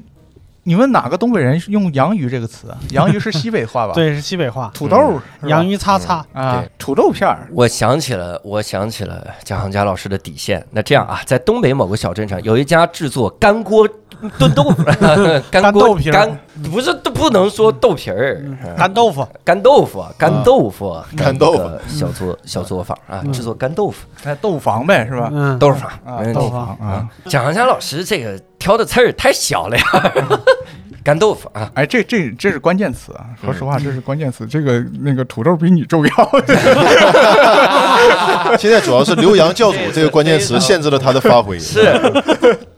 [0.65, 2.79] 你问哪个东北人用“洋芋”这个词啊？
[2.91, 10.65] 洋芋是西北话吧？，对，是西北话，土豆儿，是吧洋芋擦擦，啊对，土豆片儿，我想起了，我想起了蒋航佳老师的底线。
[10.71, 13.89] 那这样啊，在东北某个小镇上，有一家制作干锅
[14.39, 14.83] 炖豆腐，
[15.51, 16.39] 干干豆皮干
[16.73, 18.43] 不是都不能说豆皮儿，
[18.77, 21.71] 干豆腐，干豆腐，干豆腐，干豆腐。
[21.89, 23.33] 小作小作坊啊，嗯。
[23.33, 25.31] 制作干豆腐，在豆腐房呗，是吧？
[25.33, 26.51] 嗯，豆腐坊啊，没问题豆腐。
[26.51, 29.85] 房啊，蒋航佳老师这个挑的刺儿太小了呀，
[31.05, 33.27] 干豆腐啊，哎，这这这是关键词啊！
[33.41, 34.47] 说实嗯话，这是关键词。
[34.47, 36.11] 这个那个土豆比你重要。
[38.59, 41.59] 现在主要是刘洋教主这个关键词限制了他的发挥。
[41.59, 41.81] 是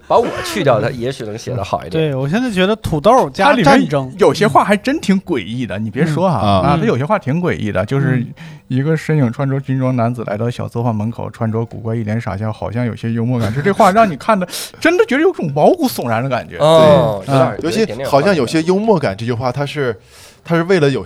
[0.08, 2.02] 把我去掉，他也许能写得好一点。
[2.02, 8.26] 对我现在觉得土豆它加里面战争，有些话还真挺诡异的，你别说哈嗯啊，他有些话挺诡异的，就是
[8.68, 13.54] 一个身影穿着军装男子来到小作坊门口，穿着古怪，一脸傻笑，好像有些幽默感。
[13.54, 14.48] 就这话让你看的，
[14.80, 16.56] 真的觉得有种毛骨悚然的感觉。
[16.56, 19.94] 哦，有点啊尤其好像有些幽默感，这句话他是
[20.42, 21.04] 他是为了有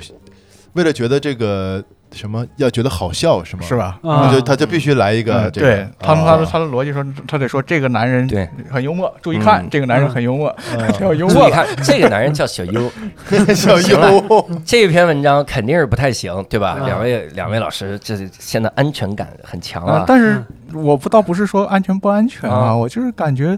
[0.75, 3.62] 为了觉得这个什么要觉得好笑是吗？
[3.62, 3.77] 是？
[3.77, 3.98] 吧？
[4.33, 11.40] 就他就必须来一个这个嗯对，他他的啊他的逻辑说，他得说这个男人对很幽默，注意看嗯这个男人很幽默，嗯 挺有幽默的。
[11.42, 12.90] 注意看，这个男人叫小优。
[13.55, 16.79] 小优， 这篇文章肯定是不太行，对吧？
[16.81, 19.98] 啊两位两位老师，这现在安全感很强啊。
[19.98, 20.42] 啊但是
[20.75, 23.57] 我不倒不是说安全不安全啊，啊我就是感觉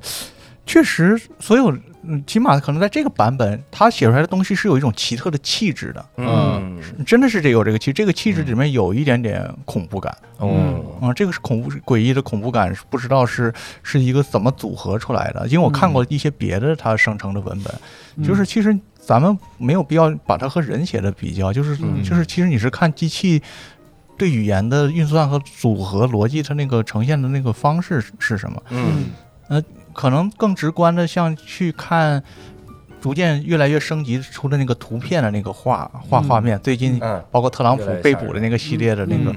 [0.67, 1.73] 确实所有
[2.07, 6.81] 嗯，起码可能在这个版本，他写出来的东西是有一种奇特的气质的，嗯。
[7.07, 10.17] 真的是这有这个气，这个气质里面有一点点恐怖感。
[10.41, 17.75] 嗯啊、这个是恐怖诡异的恐怖感，不知道是是一个怎么组合出来的，因为我看过一些别的他生成的文本，
[18.17, 18.25] 嗯。
[18.25, 22.03] 就是其实咱们没有必要把它和人写的比较，就是、嗯。
[22.03, 23.43] 就是其实你是看机器。
[24.17, 28.63] 对语言的运算和组合逻辑，它那个呈现的那个方式是是什么？
[28.71, 29.07] 嗯
[29.95, 32.23] 可能更直观的，像去看
[33.01, 37.23] 逐渐越来越升级出的那个图片的那个画画画面，最近嗯。
[37.31, 39.37] 包括特朗普被捕的那个系列的那个嗯，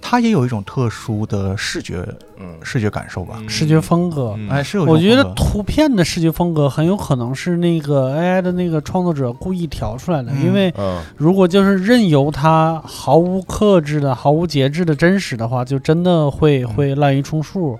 [0.00, 2.06] 它也有一种特殊的视觉
[2.38, 2.54] 嗯。
[2.62, 3.42] 视觉感受吧？
[3.48, 4.36] 视觉风格。
[4.38, 4.48] 嗯。
[4.48, 10.44] 哎，是有我觉得图片的视觉风格很有可能是那个 AI 的那个创作者故意调出来的，嗯。
[10.44, 11.02] 因为嗯。
[11.16, 17.76] 如果就是任由它毫无克制的、毫无节制的真实的话，就真的会会滥竽充数，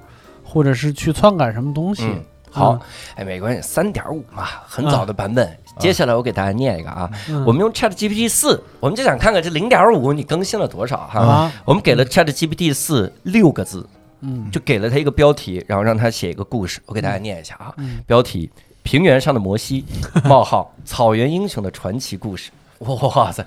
[0.49, 2.05] 或者是去篡改什么东西。
[2.05, 2.81] 嗯，好，
[3.15, 5.55] 哎，没关系，三点五嘛，很早的版本。
[5.79, 11.21] 接下来我给大家念一个啊，嗯我们用 Chat GPT 四，我们就想看看这零点五你更新了多少哈。
[11.21, 13.87] 啊，我们给了 Chat GPT 四六个字，
[14.23, 16.81] 嗯就给了他一个标题，然后让他写一个故事。
[16.87, 18.51] 我给大家念一下啊，嗯标题：
[18.83, 19.85] 平原上的摩西，
[20.25, 22.51] 冒号草原英雄的传奇故事。
[22.79, 23.45] 哇塞！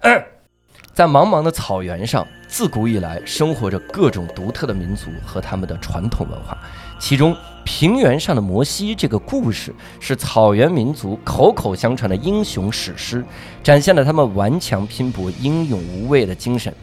[0.00, 0.24] 嗯
[0.98, 6.58] 在茫茫的草原上，自古以来生活着各种独特的民族和他们的传统文化。
[6.98, 13.24] 其中，平原上的摩西这个故事是草原民族口口相传的英雄史诗，
[13.62, 16.74] 展现了他们顽强拼搏、英勇无畏的精神。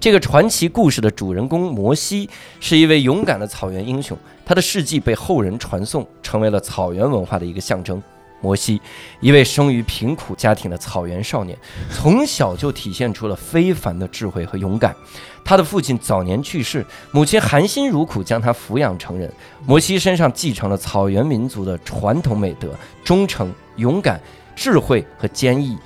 [0.00, 8.02] 这个传奇故事的主人公摩西是一位勇敢的草原英雄，他的事迹被后人传颂，成为了草原文化的一个象征。
[8.40, 8.80] 摩西，
[9.20, 11.56] 一位生于贫苦家庭的草原少年，
[11.90, 14.94] 从小就体现出了非凡的智慧和勇敢。
[15.44, 19.32] 他的父亲早年去世，母亲含辛茹苦将他抚养成人。
[19.66, 24.20] 摩西身上继承了草原民族的传统美德：忠诚、勇敢、
[24.54, 25.76] 智慧和坚毅。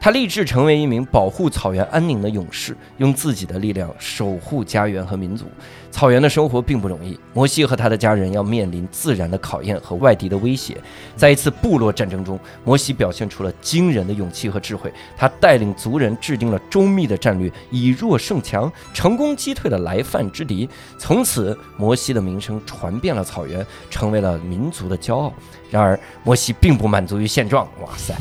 [0.00, 5.46] 他立志成为一名保护草原安宁的勇士，用自己的力量守护家园和民族。
[5.90, 10.76] 草原的生活并不容易，摩西和他的家人要面临自然的考验和外敌的威胁。
[11.16, 14.92] 在一次部落战争中，摩西表现出了惊人的勇气和智慧。
[15.16, 20.68] 他带领族人制定了周密的战略，以弱胜强，成功击退了来犯之敌。
[20.98, 25.32] 从此，摩西的名声传遍了草原，成为了民族的骄傲。
[25.70, 28.14] 然而，摩西并不满足于现状，哇塞，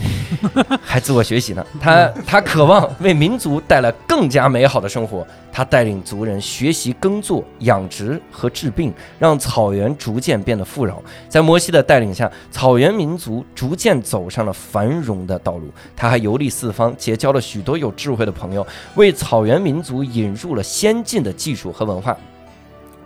[0.82, 1.66] 还自我学习呢。
[1.80, 5.26] 他他渴望为民族带来更加美好的生活。
[5.50, 11.02] 他带领族人学习耕作、养殖和治病，让草原逐渐变得富饶。
[11.28, 15.70] 在摩西的带领下，草原民族逐渐走上了繁荣的道路。
[15.96, 18.66] 他还游历四方，结交了许多有智慧的朋友，
[18.96, 22.16] 为草原民族引入了先进的技术和文化。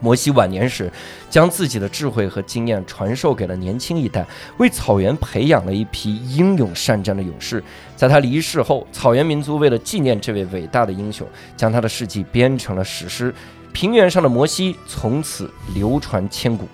[0.04, 0.92] 摩西晚年时，
[1.30, 4.26] 将自己的智慧和经验传授给了年轻一代，
[4.58, 7.64] 为草原培养了一批英勇善战的勇士。
[7.96, 13.32] 在他离世后，草原民族为了纪念这位伟大的英雄，将他的事迹编成了史诗
[13.74, 16.68] 《平原上的摩西》，从此流传千古。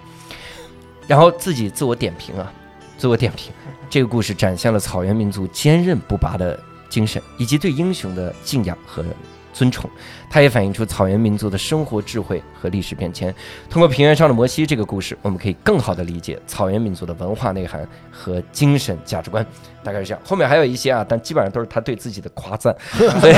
[1.08, 2.52] 然后自己自我点评啊，
[2.98, 3.54] 自我点评，
[3.90, 9.06] 这个故事展现了草原民族坚韧不拔的精神，以及对英雄的敬仰和
[9.54, 9.90] 尊崇。
[10.30, 13.34] 它也反映出草原民族的生活智慧和历史变迁。
[13.70, 19.46] 通过平原上的摩西这个故事，我们可以更好地理解草原民族的文化内涵和精神价值观，
[19.82, 20.22] 大概是这样。
[20.26, 22.76] 后面还有一些啊，但基本上都是他对自己的夸赞。
[23.22, 23.34] 所以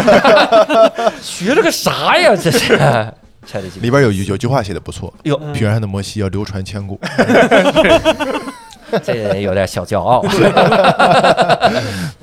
[1.22, 2.36] 学了个啥呀？
[2.36, 2.76] 这是。
[3.81, 6.99] 里边有有句话写的不错，哟，嗯平原上的摩西要流传千古。
[9.03, 10.23] 这有点小骄傲。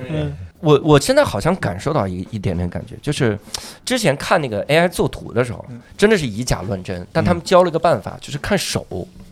[0.08, 3.38] 嗯 我我现在好像感受到一一点点感觉，就是
[3.84, 5.64] 之前看那个 AI 做图的时候，
[5.96, 8.84] 真的是以假乱真，但他们教了个办法，就是看手，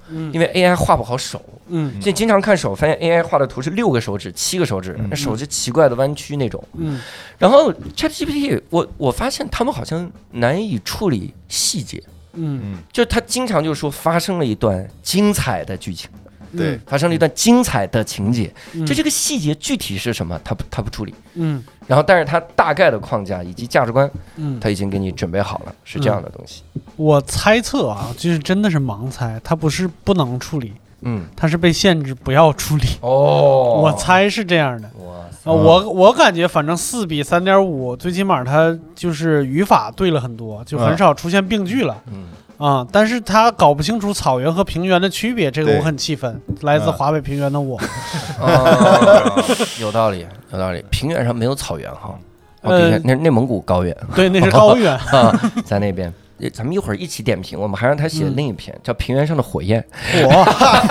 [0.08, 0.32] 嗯。
[0.32, 2.00] 因为 AI 画不好手，嗯。
[2.00, 6.62] 所以经常看手，发现 AI 画的图是六个手指、七个手指，那手是奇怪的弯曲那种。
[6.74, 7.00] 嗯。
[7.38, 12.78] 然后 ChatGPT，我我发现他们好像难以处理细节，嗯。
[12.92, 16.10] 就他经常就说发生了一段精彩的剧情，
[16.56, 18.84] 对，发生了一段精彩的情节，嗯。
[18.86, 21.14] 就这个细节具体是什么，他不他不处理。
[21.34, 21.62] 嗯。
[21.86, 26.62] 然后，但是他大概的框架以及价值观，嗯，他已经给你准备好了，是这样的东西。
[26.96, 32.84] 我猜测啊，就是真的是盲猜，他不是不能处理，嗯，他是被限制不要处理。
[33.02, 33.82] 哦。
[33.82, 34.90] 我猜是这样的。
[34.98, 41.94] 哇我我感觉反正四比三点五，最起码他就是语法对了很多，就很少出现病句了。
[42.10, 42.86] 嗯，啊。
[42.92, 46.40] 但是他搞不清楚草原和平原的区别，这个我很气愤。
[46.62, 47.78] 来自嗯华北平原的我，
[48.40, 49.44] 哦
[49.80, 50.84] 有道理，有道理。
[50.90, 52.14] 平原上没有草原哈，
[52.62, 54.94] 那内蒙古高原对，那是高原。
[55.12, 55.32] 啊，
[55.64, 56.08] 在那边。
[56.40, 59.80] 呃咱们一会儿一起点评，我们还让他写嗯另一篇叫《平原上的火焰》。
[60.26, 60.42] 我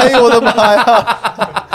[0.02, 1.68] 哎呦我的妈呀！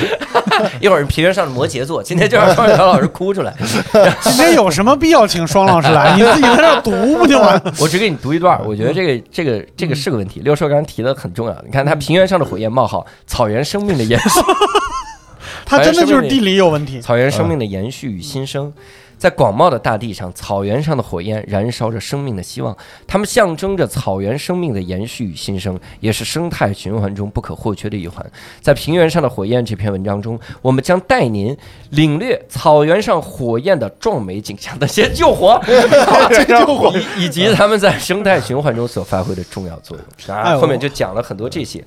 [0.80, 3.54] 一会儿平原上的摩羯座，今天就让双老师哭出来。
[4.22, 6.16] 今天有什么必要请双老师来？
[6.16, 7.74] 你自己在这儿读不就完了？
[7.80, 10.40] 我只给你读一段，我觉得这个这个这个是个问题。
[10.40, 14.40] 六兽刚刚提的很重要，你看他平原上的火焰冒号，草原生命的延续，
[15.64, 17.00] 他真的就是地理有问题。
[17.00, 18.72] 草原生命的延续与新生。
[19.18, 22.76] 在广袤的大地上，草原上的火焰燃烧着生命的希望，
[23.06, 28.24] 它们象征着草原生命的延续与新生，也是生态循环中不可或缺的一环。
[28.60, 31.56] 在平原上的火焰这篇文章中，我们将带您
[31.90, 35.58] 领略草原上火焰的壮美景象那些救火，
[36.46, 40.36] 救火以以及他们在生态循环中所发挥的重要作用。
[40.36, 41.82] 啊，后面就讲了很多这些。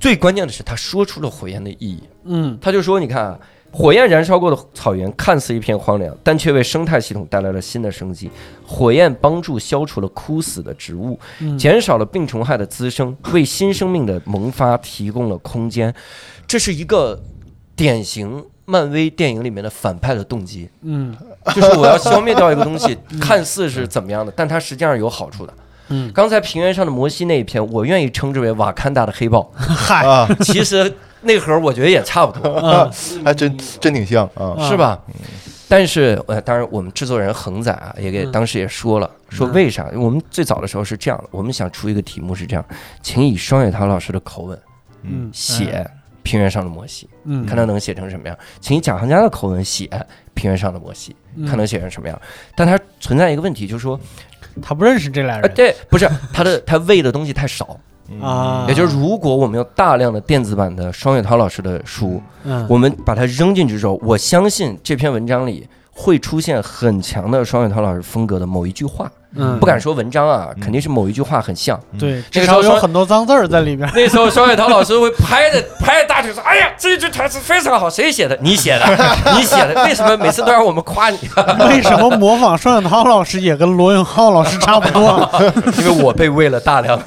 [0.00, 2.02] 最关键的是，他说出了火焰的意义。
[2.24, 3.38] 嗯，他就说：“你看啊。”
[3.70, 8.30] 火焰燃烧过的草原看似一片荒凉，但却为生态系统带来了新的生机。
[8.66, 11.18] 火焰帮助消除了枯死的植物，
[11.58, 15.94] 减少了病虫害的滋生，为新生命的萌发提供了空间。
[16.46, 17.22] 这是一个
[17.76, 20.68] 典型漫威电影里面的反派的动机。
[20.82, 21.14] 嗯，
[21.54, 25.52] 就是我要消灭掉一个东西， 看似是怎么样的，但它实际上有好处的。
[25.90, 29.48] 嗯，刚才平原上的摩西那一篇，我愿意称之为瓦坎达的黑豹。
[29.54, 30.92] 嗨，其实。
[31.22, 32.90] 内核我觉得也差不多，
[33.24, 34.98] 还真真挺像啊，是吧？
[35.70, 39.86] 但是呃，当然我们制作人恒仔啊，也给当时也说了，说为啥？
[39.94, 42.64] 我们最早的时候是这样的，我们想出一个题目是这样，
[43.02, 44.58] 请以双雪涛老师的口吻，
[45.02, 45.86] 嗯，写
[46.22, 48.38] 平原上的摩西，嗯，看他能写成什么样。
[48.60, 49.90] 请以蒋行家的口吻写
[50.32, 51.14] 平原上的摩西，
[51.46, 52.18] 看能写成什么样。
[52.56, 54.00] 但他存在一个问题，就是说
[54.62, 57.78] 他不认识这俩人，对，不是他的他喂的东西太少。
[58.22, 69.10] 啊，也就是如果我们有大量的电子版的双雪涛老师的书，嗯，我们把它扔进去之后，我相信这篇文章里会出现很强的双雪涛老师风格的某一句话。
[69.36, 71.78] 嗯，不敢说文章啊，肯定是某一句话很像。
[71.98, 73.88] 对，那时候有很多脏字儿在里面。
[73.94, 78.36] 那时候，双雪涛老师会拍着 拍着大腿说：“哎呀，这句台词非常好，谁写的？
[78.40, 78.86] 你写的，
[79.36, 79.84] 你写的。
[79.84, 81.18] 为什么每次都让我们夸你？
[81.68, 85.30] 为什么模仿双雪涛老师也跟罗永浩老师差不多？
[85.78, 86.98] 因为我被喂了大量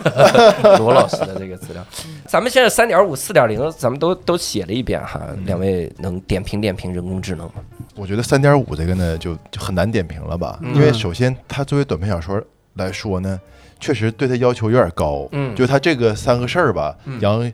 [0.78, 1.84] 罗老师的这个资料。
[2.28, 5.19] 咱们现在三点五、四点零，咱们都都写了一遍哈。
[5.45, 7.53] 两位能点评点评人工智能吗？
[7.95, 10.59] 我觉得三点五这个呢，就就很难点评了吧？
[10.61, 12.41] 因为首先，它作为短篇小说
[12.75, 13.39] 来说呢，
[13.79, 15.27] 确实对它要求有点高。
[15.31, 17.51] 嗯，就它这个三个事儿吧，杨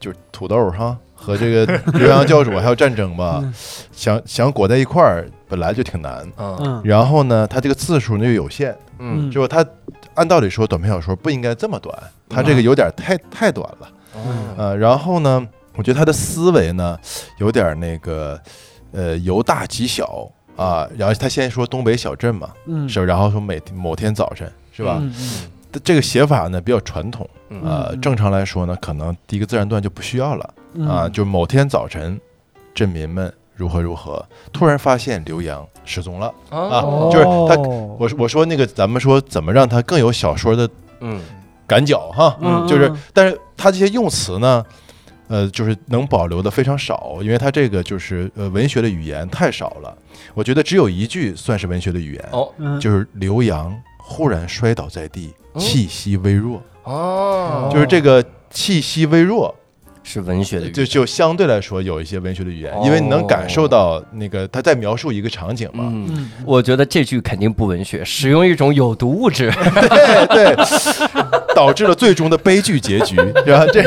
[0.00, 3.42] 就是土豆哈和这个刘洋教主还有战争吧，
[3.92, 6.26] 想想裹在一块儿本来就挺难。
[6.38, 8.76] 嗯，然后呢，它这个字数呢又有限。
[9.00, 9.64] 嗯，就它
[10.14, 11.96] 按道理说，短篇小说不应该这么短，
[12.28, 13.88] 它这个有点太太短了。
[14.56, 15.46] 呃，然后呢，
[15.76, 16.98] 我觉得他的思维呢，
[17.38, 18.40] 有点那个，
[18.92, 20.88] 呃，由大及小啊。
[20.96, 24.98] 然后他先说东北小镇嘛，嗯，是，然后说每某天早晨，是吧？
[25.00, 25.12] 嗯
[25.84, 27.28] 这个写法呢比较传统，
[27.62, 30.54] 呃，正常来说呢，可能第一个自然段就不需要了
[30.88, 31.06] 啊。
[31.08, 32.18] 就某天早晨，
[32.74, 36.80] 镇民们如何如何，突然发现刘洋失踪了啊，
[37.12, 37.56] 就是他，
[37.98, 40.68] 我我说那个，咱们说怎么让他更有小说的，
[41.00, 41.20] 嗯。
[41.66, 44.64] 赶脚哈，嗯，就是，但是他这些用词呢，
[45.28, 49.96] 呃，就是能保留的非常少，因为它这个就是呃文学的语言太少了。
[50.34, 59.54] 我觉得只有一句算是文学的语言，哦，就是刘洋忽然摔倒在地，气息微弱，哦，就是这个气息微弱。
[60.04, 65.84] 是文学的，就就相对来说有一些文学的语言，因为你能感受到那个他在描述一个场景嘛。
[65.94, 69.52] 嗯，我觉得这句肯定不文学，使用一种有毒物质，
[70.30, 70.56] 对对，
[71.54, 73.82] 导致了最终的悲剧结局，然后这，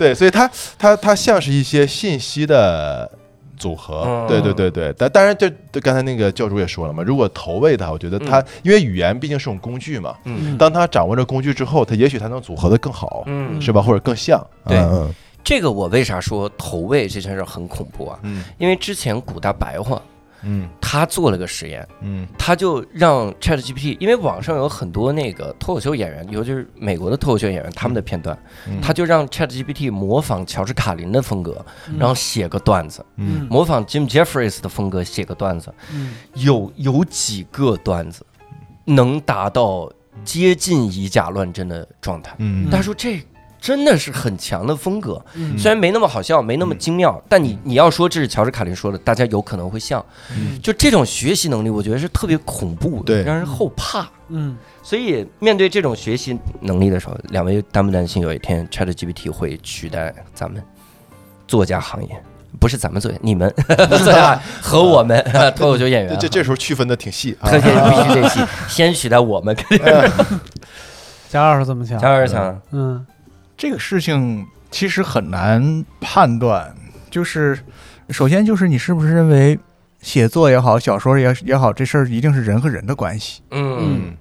[0.00, 3.10] 对，所以它它它像是一些信息的。
[3.60, 5.46] 组合，对对对对，但当然，就
[5.82, 13.82] 刚才那个教主也说了嘛，如果投喂它，我觉得它因为语言毕竟是种工具嘛，嗯，当他掌握着工具之后，他也许他能组合的更好，嗯，是吧？
[13.82, 14.82] 或者更像，对，
[15.44, 18.18] 这个我为啥说投喂这件事很恐怖啊？
[18.22, 20.00] 嗯，因为之前古大白话。
[20.42, 28.38] 嗯，他做了个实验，嗯，他就让 Chat GPT，因为网上有很多那个脱口秀演员，尤其是美国的脱口秀演员，他们的片段，
[28.82, 31.64] 他就让 Chat GPT 模仿乔治卡林的风格，
[31.98, 38.24] 然后写个段子，嗯，模仿 Jim Jeffries 的风格写个段子，嗯，有有几个段子
[38.84, 39.90] 能达到
[40.24, 43.20] 接近以假乱真的状态，嗯，他说这。
[43.60, 45.22] 真的是很强的风格，
[45.58, 50.04] 虽然没那么好笑，没那么精妙，但你你要说这是乔治卡林说的，大家有可能会像。
[50.62, 54.08] 就这种学习能力，我觉得是特别恐怖的，让人后怕。
[54.28, 60.62] 嗯，所以面对这种学习能力的时候，两位担不担心有一天 ChatGPT 会取代咱们
[61.46, 62.08] 作家行业？
[62.58, 63.52] 不是咱们作家，你们
[64.04, 65.22] 作家 和我们
[65.54, 66.18] 脱口秀演员。
[66.18, 67.50] 这这时候区分的挺细， 必
[68.08, 69.54] 须得细，先取代我们。
[71.28, 71.98] 贾老师怎么想？
[71.98, 73.06] 贾老师想，嗯。
[73.60, 76.74] 这个事情其实很难判断，
[77.10, 77.58] 就是
[78.08, 79.58] 首先就是你是不是认为
[80.00, 84.16] 写作也好，小说也也好，这事儿一定是人和人的关系，嗯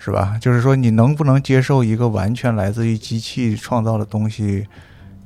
[0.00, 0.36] 是吧？
[0.40, 4.66] 就是说你能不能接受一个完全来自于机器创造的东西，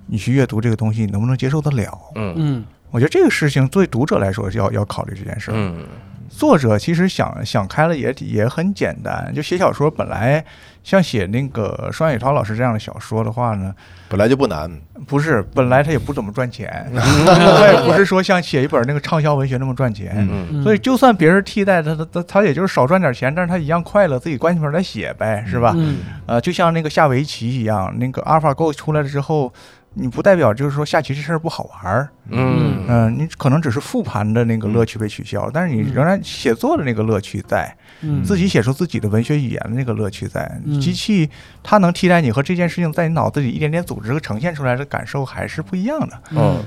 [0.05, 1.99] 你去阅读这个东西，你能不能接受得了？
[2.15, 5.55] 嗯嗯我觉得这个事情作为读者来说是要要考虑这件事儿。
[5.57, 5.87] 嗯
[6.29, 10.45] 作者其实想想开了也也很简单，就写小说本来
[10.85, 13.75] 像写那个双雪涛老师这样的小说的话呢，
[14.09, 14.71] 本来就不难，
[15.07, 20.13] 不是本来他也不怎么赚钱， 他也不是说像写一本那个畅销文学那么赚钱。
[20.17, 25.73] 嗯嗯，所以，就算别人替代他，他他他也就是少赚点钱，但是他一样快乐，自己关起门来写呗，是吧？
[25.77, 29.53] 嗯呃，就像那个下围棋一样，那个 AlphaGo 出来了之后，
[29.99, 40.61] 你不代表就是说下棋这事儿不好玩儿，嗯嗯、你可能只是复盘的那个乐趣被取消，但是你仍然写作的那个乐趣在，嗯自己写出自己的文学语言的那个乐趣在。
[40.67, 41.31] 嗯机器
[41.63, 46.63] 它能替代你和这件事情在你脑子里一点点组织和呈现出来的感受还是不一样的，嗯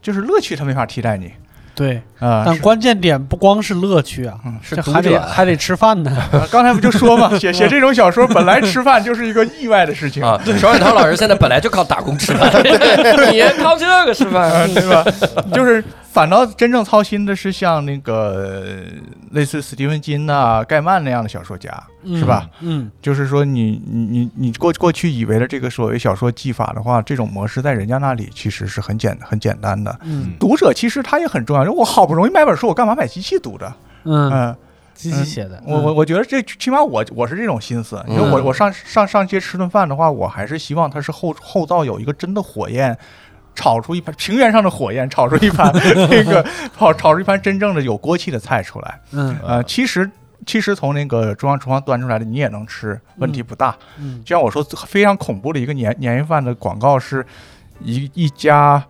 [0.00, 1.32] 就是乐趣它没法替代你
[1.78, 2.42] 对，啊。
[2.44, 6.10] 但关键点不光是乐趣啊，嗯这还是读者得还得吃饭呢。
[6.32, 10.22] 啊刚才不就说嘛， 写写这种小说本来吃饭就是一个意外的事情。
[10.22, 12.50] 啊，双雪 涛老师现在本来就靠打工吃饭，
[13.32, 15.04] 你靠这个吃饭，啊，对吧？
[15.54, 19.00] 就是反倒真正操心的是像那个呃
[19.32, 21.70] 类似史蒂文金呐、盖曼那样的小说家，
[22.06, 22.48] 是吧？
[22.60, 29.96] 嗯就是说你你你你过过去以为的这个所谓小说技法的话，这种模式在人家那里其实是很简很简单的。
[30.02, 33.72] 嗯读者其实他也很重要，我好不容易买本书，我干嘛买机器读的？
[34.04, 34.56] 嗯，嗯，
[34.94, 38.02] 机器写的，我我我觉得这起码我我是这种心思。
[38.08, 42.96] 因为我嗯我上上上街吃顿饭的话，我还是希望它是后后灶有一个真的火焰。
[43.58, 45.72] 炒出一盘平原上的火焰，炒出一盘
[46.08, 46.46] 那个
[46.78, 49.00] 炒炒出一盘真正的有锅气的菜出来。
[49.10, 50.08] 嗯呃，其实
[50.46, 53.76] 其实从那个中央厨房端出来的你也能吃，问题不大。
[53.98, 57.26] 嗯就像我说，非常恐怖的一个年年夜饭的广告是
[57.80, 58.80] 一一家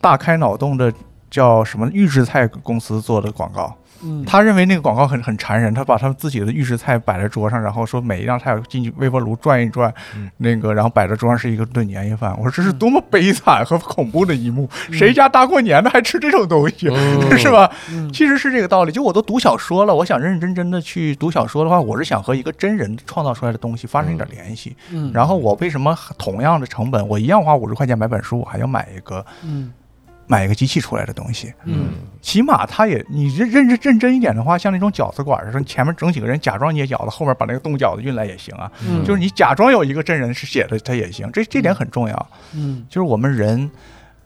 [0.00, 0.92] 大开脑洞的
[1.30, 3.76] 叫什么预制菜公司做的广告。
[4.02, 10.30] 嗯，他认为那个广告很很残忍，他把他们自己的预制菜摆在桌上，然后说每一样菜进去微波炉转一转，嗯。
[10.38, 12.34] 那个然后摆在桌上是一个顿年夜饭。
[12.38, 17.36] 我说这是嗯多么悲惨和恐怖的一幕，谁家大过年的还吃这种东西，嗯。
[17.38, 17.70] 是吧？
[17.92, 18.10] 嗯。
[18.12, 18.92] 其实是这个道理。
[18.92, 24.76] 就我都读小说了，我想认认真真的去读小说的话，我是想和一个真人创造出来的东西发生一点联系。
[24.90, 29.72] 嗯，然后我为什么同样的成本，我一样花五十块钱买本书，我还要买一个嗯
[30.30, 31.52] 买一个机器出来的东西？
[31.64, 31.88] 嗯
[32.22, 38.70] 起码他也你认认真认真一点的话，像那种饺子馆似的，前面整几个人假装捏饺子，后面把那个冻饺子运来也行啊。
[38.86, 41.28] 嗯，就是你假装有一个真人是写的，他也行。
[41.32, 42.26] 这这点很重要。
[42.54, 43.68] 嗯就是我们人，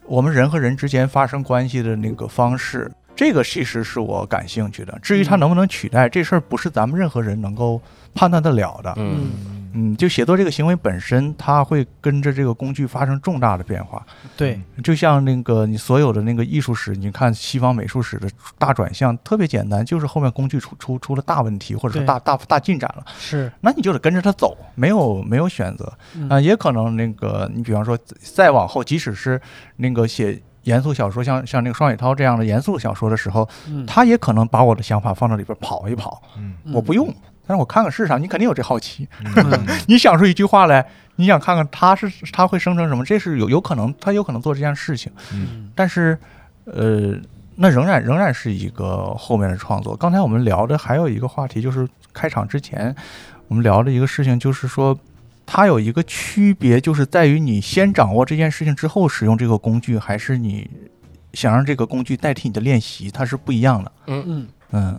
[0.05, 4.99] 我们人和人之间发生关系的那个方式，这个其实是我感兴趣的。
[5.01, 7.81] 至于它能不能取代这事儿，不是咱们任何人能够
[8.13, 8.93] 判断得了的。
[8.97, 14.01] 嗯嗯，就写作这个行为本身，它会跟着这个工具发生重大的变化。
[14.37, 29.39] 对，就像那个你所有的那个艺术史，你看西方美术史的大转向，特别简单，就是后面工具出出出了大问题，或者说大大大进展了，是那你就得跟着它走，没有没有选择嗯啊、也可能那个你比方说再往后，即使是
[29.75, 37.13] 那个写严肃小说，像像那个双雪涛这样的严肃小说的时候，嗯他也可能把我的想法放到里边跑一跑，嗯我不用。
[37.47, 40.85] 但是我看看是啥，你肯定有这好奇，嗯 你想出一句话来，
[41.17, 45.11] 你想看看它是它会生成什么，这是有有可能，它有可能做这件事情。
[45.33, 46.17] 嗯但是，
[46.65, 47.13] 呃，
[47.55, 49.95] 那仍然仍然是一个后面的创作。
[49.95, 52.95] 刚才我们聊的还有一个话题，就是开场之前
[53.47, 54.97] 我们聊的一个事情，就是说
[55.45, 60.69] 它有一个区别，就是在于你先掌握这件事情之后使用这个工具，还是你
[61.33, 63.91] 想让这个工具代替你的练习，它是不一样的。
[64.07, 64.47] 嗯嗯，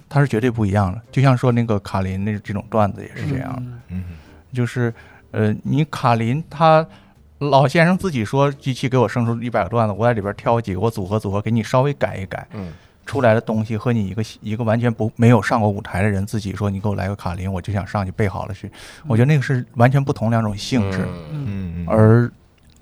[0.08, 1.00] 它是绝对不一样的。
[1.10, 3.62] 就像说那个卡林那这种段子也是这样的。
[3.62, 4.04] 嗯嗯
[4.52, 4.92] 就是
[5.32, 6.86] 呃，你卡林他
[7.38, 12.72] 老先生自己说，机器给我生出一百个段子，我在里边挑几个，我组合组合，给你稍微改一改，嗯
[13.04, 18.70] 出来的东西和你一个一个完全不没有上过舞台的人自己说，你给我来个卡林，我就想上去背好了去。
[19.06, 22.32] 我觉得那个是完全不同两种性质，嗯嗯嗯而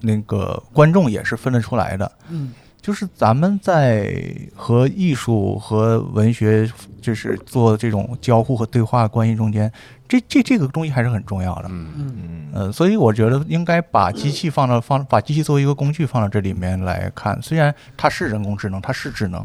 [0.00, 2.10] 那个观众也是分得出来的。
[2.28, 2.54] 嗯
[2.84, 4.14] 就是咱们在
[4.54, 6.70] 和艺术和文学
[7.00, 9.72] 就是做这种交互和对话关系中间，
[10.06, 11.68] 这这这个东西还是很重要的。
[11.70, 11.88] 嗯。
[11.96, 12.16] 嗯。
[12.22, 19.42] 嗯呃，所以我觉得应该把机器放到放把机器作为一个工具放到这里面来看，虽然它是人工智能，它是智能，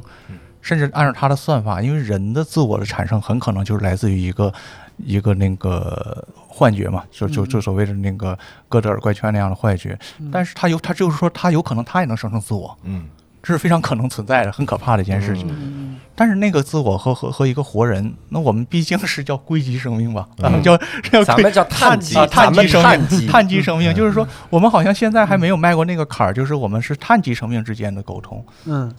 [0.62, 4.54] 甚至按照它的算法，因为人的自我的产生很可能就是来自于一个
[4.98, 8.38] 一个那个幻觉嘛，就就就所谓的那个
[8.68, 9.98] 哥德尔怪圈那样的幻觉，
[10.30, 13.06] 但是它有它就是说它有可能它也能生成自我，嗯
[13.42, 15.48] 这是非常可能存在的，很可怕的一件事情。
[15.50, 20.44] 嗯但是那个自我和和和一个活人，那我们毕竟是叫硅基生命吧，嗯。
[20.44, 20.78] 咱们叫
[21.24, 28.46] 咱们叫碳基，啊碳基生碳基，命，碳基生命，就是说我们好像现在还没有迈过那个坎儿，就是我们是碳基生命之间的沟通。
[28.66, 28.94] 嗯。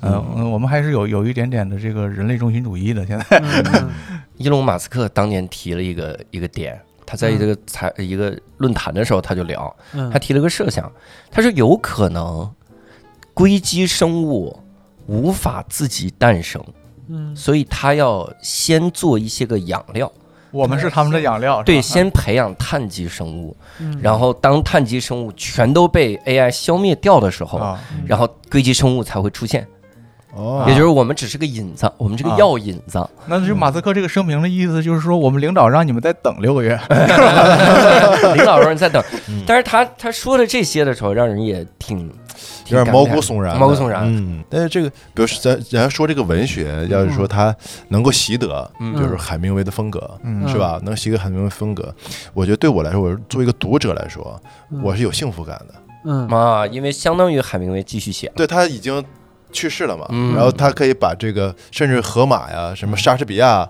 [0.51, 3.05] 我们还是有有一点点的这个人类中心主义的。
[3.05, 3.43] 现在，
[4.39, 10.11] 伊隆马斯克当年提了一个一个点，他在这个财一个论坛的时候他就聊，嗯。
[10.11, 10.91] 他提了个设想，
[11.31, 12.51] 他说有可能
[13.41, 14.55] 硅基生物
[15.07, 16.63] 无法自己诞生，
[17.09, 17.35] 嗯。
[17.35, 20.13] 所以他要先做一些个养料，
[20.51, 23.99] 我们是他们的养料，对，先培养碳基生物，嗯。
[24.03, 29.67] 然后当碳基生物全都被 AI 消灭掉的时候，啊，然后硅基生物才会出现，
[30.35, 30.67] 哦。
[30.69, 32.37] 也就是我们只是个引子，我们这个啊。
[32.37, 36.79] 药引子，那就马斯克这个声明的意思就是说，我们领导让你们再等六个月。
[38.37, 39.03] 领导让人再等。
[39.29, 42.13] 嗯，但是他他说的这些的时候，让人也挺
[42.71, 47.55] 有点毛骨悚然，毛骨悚然嗯，但是这个，比如说咱咱要说这个文学，要是说它
[47.89, 50.81] 能够习得，嗯就是海明威的风格，嗯是吧？
[50.83, 51.95] 能习得海明威风格，
[52.35, 54.41] 我觉得对我来说，我作为一个读者来说，
[54.71, 55.75] 嗯我是有幸福感的。
[56.05, 56.27] 嗯。
[56.29, 59.05] 啊，因为相当于海明威继续写，对他已经
[59.53, 60.35] 去世了嘛，嗯。
[60.35, 63.69] 然后他可以把这个，甚至荷马呀，什么莎士比亚，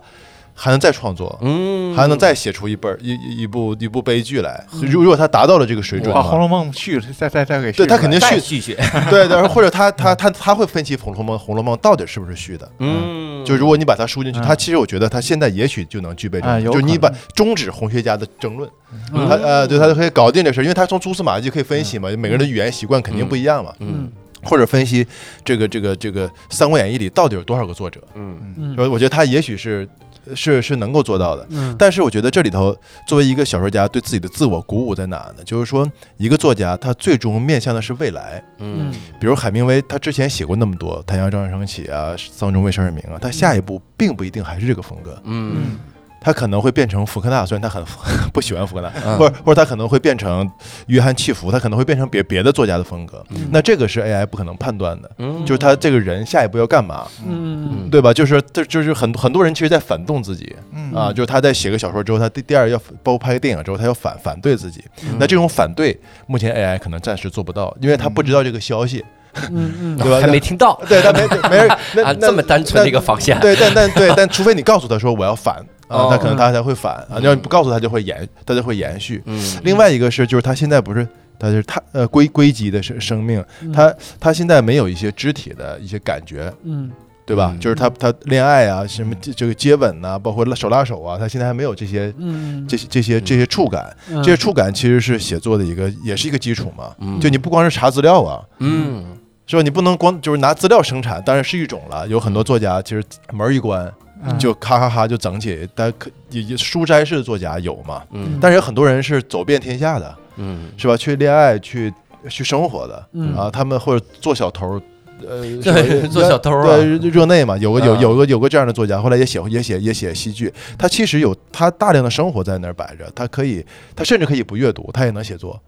[0.55, 4.65] 还能再创作，嗯，还能再写出一本一一一部一部悲剧来。
[4.83, 8.39] 如如果他达到了这个水准把《红，楼梦》续再再再给续对他肯定续。
[8.41, 8.77] 续续写，
[9.09, 12.71] 对 对，或者他他他他会分析《红楼梦》《红楼梦》到底是不是续的。
[12.79, 14.43] 嗯，就如果你把它输进去，嗯。
[14.43, 18.69] 他其实我觉得他现在也许就能具备这种，啊有就是你把终止红学家的争论，
[19.13, 19.29] 嗯。
[19.29, 24.11] 他呃，对他就可以搞定这事儿，因为他从蛛丝马迹可以分析嘛，每个人的语言习惯肯定不一样嘛，嗯。
[24.43, 25.07] 或者分析
[25.45, 28.39] 这个这个这个《三国演义》里到底有多少个作者，嗯。
[28.57, 28.75] 嗯。
[28.75, 29.87] 说我觉得他也许是
[30.35, 31.47] 是是能够做到的。
[31.51, 35.45] 嗯但是我觉得这里头，作为一个小说家，对自己的自我鼓舞在哪呢？
[35.45, 38.43] 就是说，一个作家他最终面向的是未来。
[38.59, 45.79] 嗯比如海明威，他之前写过那么多《太阳照常升起》啊，《丧钟为谁而鸣》啊，他下一步并不一定还是这个风格，嗯
[46.21, 47.83] 他可能会变成福克纳，虽然他很
[48.33, 49.17] 不喜欢福克纳，嗯。
[49.19, 50.49] 或者或者他可能会变成
[50.87, 53.25] 约翰契福，他可能会变成别别的作家的风格。
[53.31, 53.49] 嗯。
[53.51, 57.89] 那这个是 AI 不可能判断的，嗯，就是他这个人下一步要干嘛，嗯。
[57.91, 58.13] 对吧？
[58.13, 60.93] 就是这就是很很多人其实在反动自己嗯。
[60.93, 64.85] 啊，就是他在写个小说之后，他第第二要包括拍个电影之后，他要反反对自己。
[65.19, 69.05] 那这种反对，目前 AI 可能暂时做不到，因为他不知道这个消息，
[69.51, 69.97] 嗯嗯。
[69.97, 70.21] 对吧？
[70.21, 70.79] 还没听到。
[70.89, 77.19] 对他没没人 那啊，那这么单纯的一个方向，对，但但对，但除非你告诉他说我要反啊哦，他可能他才会反啊。
[77.19, 79.21] 你要你不告诉他，就会延，他就会延续。
[79.27, 81.07] 嗯另外一个是，就是他现在不是，
[81.39, 86.91] 他就是他呃硅硅基的生生命，嗯他他现在没有一些肢体的一些感觉，嗯
[87.27, 87.51] 对吧？
[87.55, 93.95] 嗯就是他他恋爱啊，什么这这个接吻呐、包括手拉手啊，他现在还没有这些嗯这些这些这些触感。
[94.11, 96.95] 嗯这些触感其实是写作的一个，也是一个基础嘛。
[96.99, 99.05] 嗯就你不光是查资料啊，嗯
[99.47, 99.63] 是吧？
[99.63, 102.07] 你不能光就是拿资料生产，当然是一种了。
[102.07, 103.93] 有很多作家其实门一关
[104.25, 108.03] 嗯就咔咔咔就整起，但可也也书斋式的作家有嘛。
[108.13, 110.97] 嗯但是有很多人是走遍天下的，嗯是吧？
[110.97, 111.93] 去恋爱，去
[112.29, 114.83] 去生活的嗯啊，他们或者做小偷儿。
[115.29, 116.77] 呃， 对做小偷啊。
[116.77, 123.65] 对热内嘛，有个有啊有个有个这样的作家，后来也写也写也写戏剧，他其实有他大量的生活在那儿摆着，他可以，
[123.95, 125.61] 他甚至可以不阅读，他也能写作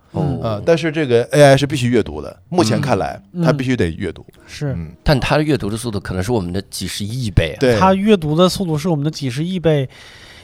[0.42, 0.60] 啊。
[0.64, 3.42] 但是这个 AI 是必须阅读的，目前看来嗯。
[3.42, 4.72] 他必须得阅读，是。
[4.72, 9.88] 嗯，但他的阅读的速度可能是我们的几十亿倍啊，对，他阅读的速度是我们的几十亿倍，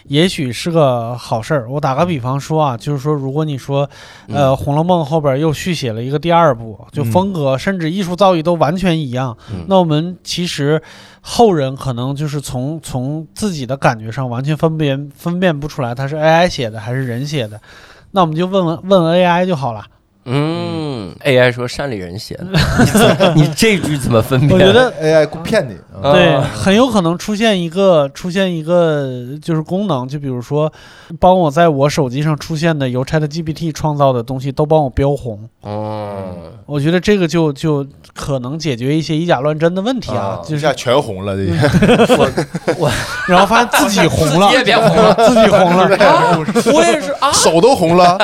[0.08, 1.70] 也许是个好事儿。
[1.70, 3.88] 我打个比方说啊，就是说，如果你说，
[4.28, 10.82] 呃，《红楼梦》后边又续写了一个第二部，就嗯风格甚至艺术造诣都完全一样，嗯那我们其实
[11.20, 17.60] 后人可能就是从从自己的感觉上完全分辨分辨不出来它是 AI 写的还是人写的。
[18.10, 19.84] 那我们就问问问 AI 就好了。
[20.30, 24.52] 嗯，AI 说山里人写的， 你这句怎么分辨？
[24.52, 26.42] 我觉得 AI 骗你，啊对，啊。
[26.52, 30.72] 很有可能出现一个出现一个就是功能，就比如说，
[31.18, 35.48] 帮我在我手机上出现的由 ChatGPT 创造的东西都帮我标红。
[35.62, 36.32] 哦，
[36.66, 41.46] 我觉得这个就就可能解决一些以假乱真的问题啊啊，就是一下全红了，这
[42.16, 42.30] 我
[42.78, 42.90] 我
[43.28, 46.38] 然后发现自己 红了自己，也变红了，自己红了，啊
[46.72, 47.32] 我也是啊。
[47.32, 48.18] 手都红了，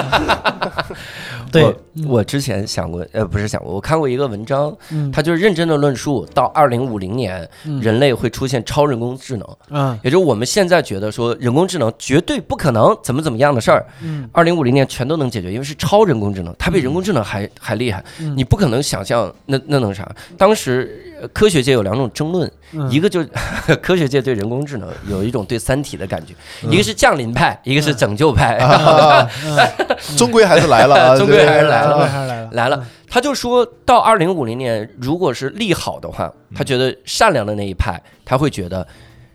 [1.50, 1.62] 对。
[1.64, 1.74] 我，
[2.08, 9.98] 我之前想过，呃，不是想过，我看过一个文章，嗯，他就是认真的论述，到二零五零年，嗯人类会出现超人工智能，嗯。
[10.02, 14.28] 也就是我们现在觉得说人工智能绝对不可能怎么怎么样的事儿，嗯。
[14.32, 20.10] 二零五零年全都能解决，因为是超人工智能，它比人工智能还还厉害，嗯你不可能想象那那能啥。
[20.36, 22.90] 当时呃科学界有两种争论，嗯。
[22.90, 23.24] 一个就
[23.82, 26.34] 科学界对人工智能有一种对《三体》的感觉，
[26.64, 28.56] 嗯一个是降临派，一个是拯救派。
[28.56, 29.28] 啊，
[30.16, 38.86] 终归还是来了啊，终归还是来了来了还是来了来了，他就说到二零五零年，如果是利好的话，他觉得善良的那一派，他会觉得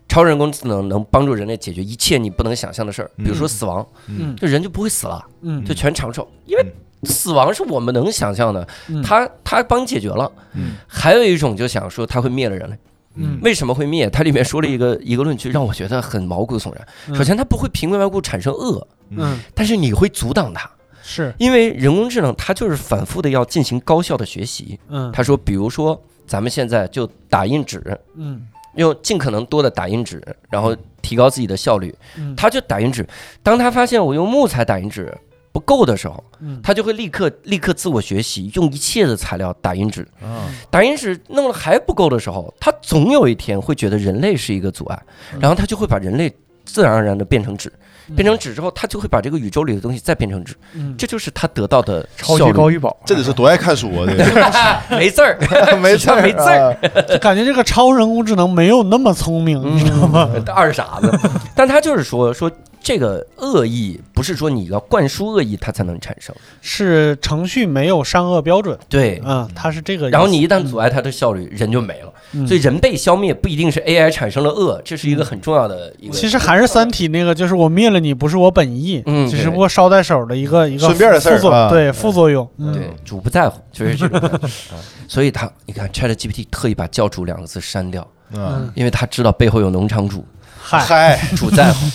[0.08, 4.36] 超人工智能能帮助人类解决一切你不能想象的事儿，比如说死亡，嗯。
[4.36, 6.66] 就人就不会死了，嗯就全长寿，因为
[7.04, 9.02] 死亡是我们能想象的，嗯。
[9.04, 10.32] 他他帮你解决了。
[10.54, 10.72] 嗯。
[10.88, 12.76] 还有一种就想说他会灭了人类，
[13.20, 14.10] 嗯为什么会灭？
[14.10, 16.88] 它里面说了一个 一个论据，让我觉得很毛骨悚然。
[17.08, 20.70] 嗯首先，它不会平白无故产生恶，嗯但是你会阻挡它。
[21.02, 24.80] 是因为人工智能它就是反复的要进行高效的学习。
[24.90, 27.82] 嗯他说，比如说咱们现在就打印纸，
[28.16, 28.42] 嗯
[28.76, 31.94] 用尽可能多的打印纸，然后提高自己的效率。
[32.18, 33.08] 嗯他就打印纸，
[33.42, 35.12] 当他发现我用木材打印纸
[35.52, 36.60] 不够的时候，嗯。
[36.64, 40.02] 他就会立刻立刻自我学习，用一切的材料打印纸。
[40.22, 40.48] 啊。
[40.70, 45.02] 打印纸弄了还不够的时候，他总有一天会觉得人类是一个阻碍，
[45.40, 46.34] 然后他就会把人类
[46.66, 47.72] 自然而然的变成纸，
[48.16, 50.96] 变成纸之后，他就会把这个宇宙里的东西再变成纸，嗯。
[50.98, 54.06] 这就是他得到的超级高玉宝，这得是多爱看书啊！
[54.08, 54.50] 这个。
[54.98, 55.38] 没字 儿，
[55.82, 56.22] 没字儿。
[56.22, 56.78] 没字儿，
[57.08, 60.30] 就感觉这个超人工智能没有那么聪明，你知道吗？
[60.34, 61.12] 嗯，二傻子。
[61.56, 69.22] 但他就是说说这个恶意不是说你要灌输恶意它才能产生，是程序没有善恶标准，对。
[69.26, 70.10] 嗯，它是这个。
[70.10, 72.14] 然后你一旦阻碍它的效率，人就没了。
[72.34, 76.14] 嗯，所以人被消灭不一定是 AI 产生了恶，这是一个很重要的一个。
[76.14, 82.50] 其实还是《三体》那个，就是我灭了你不是我本意，嗯只是不过捎带手的一个一个顺便的事儿副作用对副作用。
[82.58, 84.80] 嗯对，主不在乎，就是这种感觉啊。
[85.08, 90.24] 所以他，你看 Chat GPT 特意把“教主”两个字删掉，嗯，因为他知道背后有农场主，
[90.70, 91.88] 嗨，嗨，主在乎，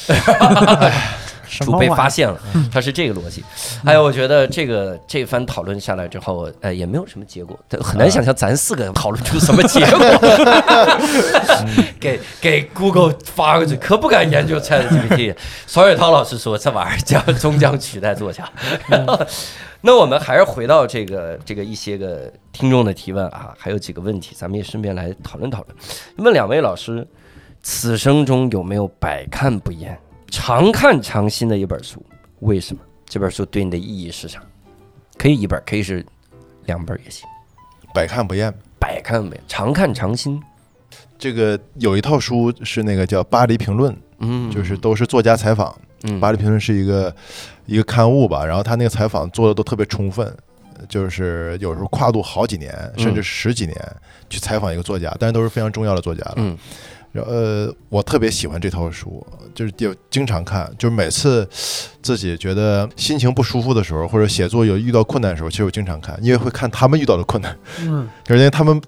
[1.65, 1.89] 主被？
[1.91, 2.37] 发现了，
[2.73, 3.45] 他是这个逻辑。
[3.85, 10.01] 哎呀，我觉得这个这番讨论下来之后，呃，也没有什么结果，很难想象咱四个讨论出什么结果。
[12.01, 15.33] 给给 Google 发过去，可不敢研究 Chat GPT。
[15.69, 18.45] 曹雪涛老师说，这玩意儿将终将取代作家。
[19.83, 25.77] 那我们还是回到这个这个一些个听众的提问啊，还有几个问题，咱们也顺便来讨论讨论。
[26.17, 27.07] 问两位老师，
[27.65, 29.99] 此生中有没有百看不厌、
[30.31, 32.05] 常看常新的一本书？
[32.41, 32.83] 为什么？
[33.07, 34.43] 这本书对你的意义是啥？
[35.17, 36.05] 可以一本，可以是
[36.67, 37.27] 两本也行。
[37.95, 38.53] 百看不厌。
[38.79, 40.39] 百看不厌，常看常新。
[41.19, 45.75] 这个有一套书是那个叫《巴黎评论》，嗯，就是都是作家采访。
[46.03, 47.15] 嗯巴黎评论是一个
[47.65, 50.37] 一个刊物吧，然后他那个采访做的都特别充分，
[50.87, 53.75] 就是有时候跨度好几年，甚至十几年
[54.29, 56.35] 去采访一个作家，但是都是非常重要的作家了。
[56.37, 56.59] 嗯
[57.15, 61.49] 然后呃，我特别喜欢这套书，就是就经常看，就是每次
[62.03, 68.09] 自己觉得心情不舒服的时候，或者写作有遇到困难的时候，其实我经常看，因为会看他们遇到的困难，嗯。
[68.27, 68.83] 就是因为他们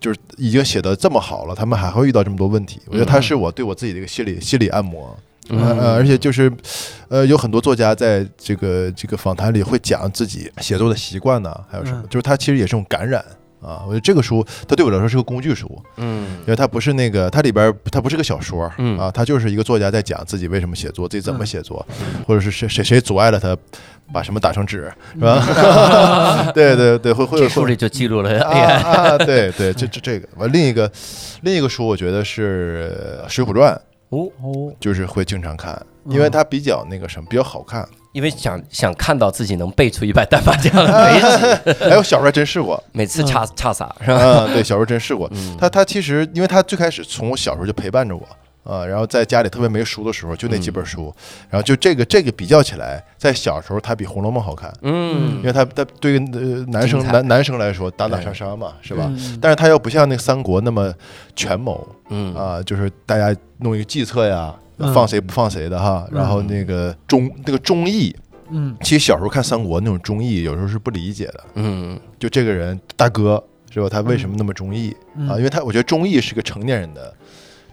[0.00, 5.14] 就是已经写的这么好了，他们还会遇到这么多问题，我觉得他是我对我自己的一个心理心理按摩。
[5.50, 5.60] 嗯。
[5.78, 6.50] 呃，而且就是，
[7.08, 12.08] 呃，有很多作家在这个这个访谈里会讲自己写作的习惯呢，还有什么，嗯。
[12.08, 13.22] 就是他其实也是种感染
[13.66, 13.82] 啊。
[13.84, 21.84] 我觉得这个书，它对我来说是个工具书，嗯因为它不是那个，它里边它不是个小说，嗯啊，它就是一个作家在讲自己为什么写作，自己怎么写作，
[22.26, 23.56] 或者是谁谁谁阻碍了他
[24.12, 25.42] 把什么打成纸，是吧？
[26.54, 28.82] 对对对，会会有会这书里就记录了啊 AI。
[28.84, 30.90] 啊，对对，这这这个完另一个
[31.42, 32.94] 另一个书，我觉得是
[33.28, 33.72] 《水浒传》，
[34.10, 37.86] 哦，哦，就是会经常看，因为它比较那个什么，比较好看。
[38.16, 44.46] 因为想想看到自己能背出一百单八将的为止，哎，我小时候还真试过，每次差差撒是吧？
[44.46, 45.28] 嗯，对，小时候真试过。
[45.34, 45.54] 嗯。
[45.60, 48.26] 他他其实，因为他最开始从我小时候就陪伴着我。
[48.64, 51.14] 啊，然后在家里特别没书的时候，就那几本书，
[51.50, 55.36] 然后就这个这个比较起来，在小时候他比《红楼梦》好看，嗯。
[55.36, 59.04] 因为他他对于呃男生男男生来说打打杀杀嘛，是吧？
[59.10, 59.38] 嗯。
[59.42, 60.90] 但是他又不像那个三国那么
[61.36, 62.34] 权谋嗯。
[62.34, 68.14] 啊，就是大家弄一个计策呀，嗯放谁不放谁的哈，然后那个忠那个忠义，
[68.50, 68.76] 嗯。
[68.82, 71.98] 其实小时候看三国那种忠义，有时候是不理解的，嗯。
[72.18, 73.88] 就这个人大哥是吧？
[73.88, 74.94] 他为什么那么忠义？
[75.16, 75.28] 嗯。
[75.28, 75.36] 啊？
[75.36, 77.12] 因为他我觉得忠义是个成年人的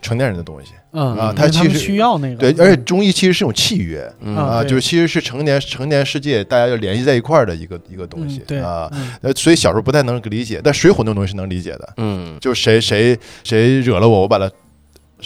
[0.02, 2.36] 成年人的东西，嗯啊他其实需要那个。
[2.36, 4.12] 对，而且忠义其实是一种契约。
[4.20, 4.36] 嗯。
[4.36, 8.60] 啊，就是其实是成年成年世界大家要联系在一块儿的一个一个东西嗯对。
[8.60, 9.12] 啊，嗯。
[9.22, 12.38] 呃，所以小时候不太能理解，但水浒那种东西是能理解的，嗯。
[12.42, 14.52] 就是谁谁谁惹了我，我把他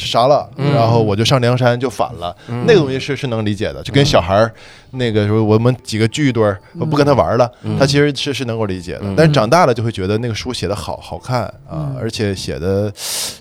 [0.06, 0.72] 杀了，嗯。
[0.74, 2.64] 然后我就上梁山就反了，嗯。
[2.68, 4.52] 那个东西是是能理解的，就跟小孩儿
[4.92, 7.78] 那个时候我们几个聚一堆儿，我不跟他玩了，嗯。
[7.78, 9.02] 他其实是是能够理解的。
[9.02, 9.16] 嗯。
[9.18, 12.94] 但是长大了就会觉得那个书写的好好看啊嗯，而且写的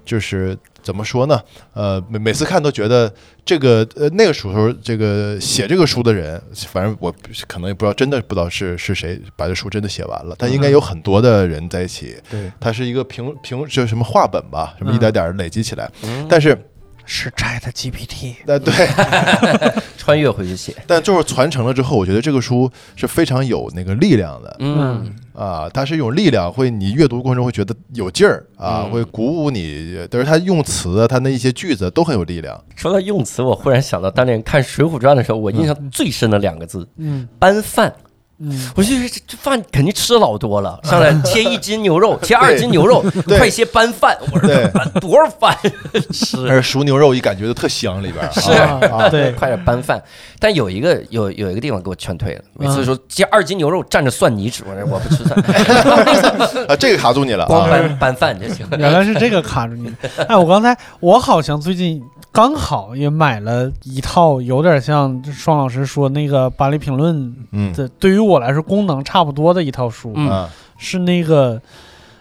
[0.05, 0.57] 就是
[0.87, 1.43] 怎么说呢？
[1.75, 3.13] 呃，每每次看都觉得
[3.45, 7.13] 这个呃那个时候这个写这个书的人，反正我
[7.49, 12.17] 可能也不知道，真的不知道是是谁把这书真的写完了，但应该有很多的人在一起。
[12.31, 15.91] 对，它是一个平平就是什么话本吧，什么一点点累积起来。
[16.05, 16.57] 嗯但是
[17.07, 18.73] 是 Chat GPT，呃对，
[19.97, 24.57] 穿越回去写， 但就是传承了之后，我觉得这个书是非常有那个力量的。
[24.59, 25.15] 嗯。
[25.33, 28.91] 啊，它是一种力量，会你阅读过程中会觉得有劲儿啊，嗯。
[28.91, 30.07] 会鼓舞你。
[30.11, 32.59] 但是它用词啊，它那一些句子都很有力量。
[32.75, 37.93] 说到用词，我忽然想到当年看《水浒传》的时候，我印象最深的两个字嗯“搬饭”。
[38.39, 44.17] 嗯，我就觉得这这饭肯定吃老多了， 上来 切一斤牛肉， 切二斤牛肉，快些搬饭。
[44.31, 45.57] 我说多少饭
[46.13, 46.47] 吃？
[46.49, 50.03] 而熟牛肉一感觉就特香里边儿，是啊啊，对，快点搬饭。
[50.39, 57.71] 但有一个有有一个地方给我劝退了，每次嗯说切二斤牛肉蘸着蒜泥吃，我说我不吃蒜，啊，这个卡住你了光啊。
[57.71, 58.67] 搬搬饭就行。
[58.79, 59.91] 原来是这个卡住你。
[60.29, 62.03] 哎，我刚才我好像最近
[62.37, 67.17] 刚好也买了一套，有点像双老师说那个《巴黎评论》
[67.53, 67.73] 嗯。
[67.73, 70.15] 的，对于我来说功能差不多的一套书，
[70.77, 71.59] 是那个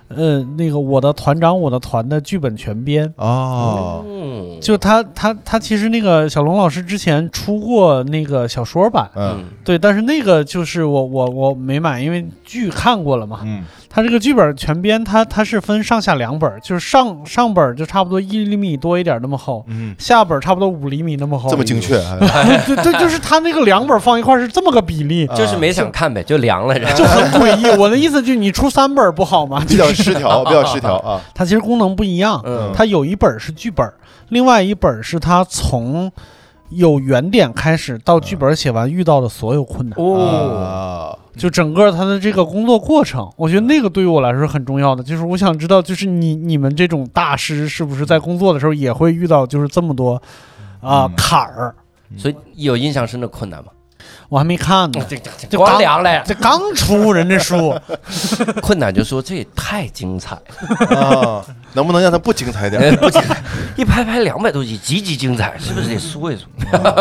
[0.08, 3.14] 呃那个我的团长我的团的剧本全编。
[3.18, 9.44] 哦，嗯，就他他他其实那个小龙老师之前出过那个小说版，嗯。
[9.66, 13.42] 对，但是那个就是我我我没买，因为剧看过了嘛。
[13.44, 13.66] 嗯
[13.96, 21.50] 它这个剧本全编，它它是分上下两本儿，就是上上本儿就差不多一厘米多一点儿那么厚，嗯，下本儿差不多五厘米那么厚。
[21.50, 22.18] 这么精确，啊
[22.68, 26.78] 对对，就是它那个两本儿放一块儿是这么个比例， 就是没想看呗，就凉了。
[26.94, 27.68] 就很诡异。
[27.80, 29.64] 我的意思就是你出三本儿不好吗？
[29.66, 31.22] 比较失调，比较失调啊。
[31.34, 33.94] 它其实功能不一样，嗯它有一本儿是剧本儿，
[34.28, 36.12] 另外一本儿是它从
[36.68, 39.98] 有原点开始到剧本儿写完遇到的所有困难。
[39.98, 45.04] 哦，啊，就整个他的这个工作过程，我觉得那个对于我来说很重要的。
[45.04, 50.22] 就是我想知道，就是你你们这种大师是不是在工作的时候也会遇到就是这么多
[50.82, 51.76] 啊、嗯坎儿？
[52.18, 53.72] 所以有印象深的困难吗？
[54.36, 56.22] 我还没看呢，这这这光凉了呀！
[56.28, 57.74] 这刚出人家书，
[58.62, 60.36] 困难就说这也太精彩
[60.90, 63.42] 了，啊，能不能让它不精彩点 不精彩，
[63.78, 66.46] 一拍拍两百多集，集集精彩，是不是得说一说？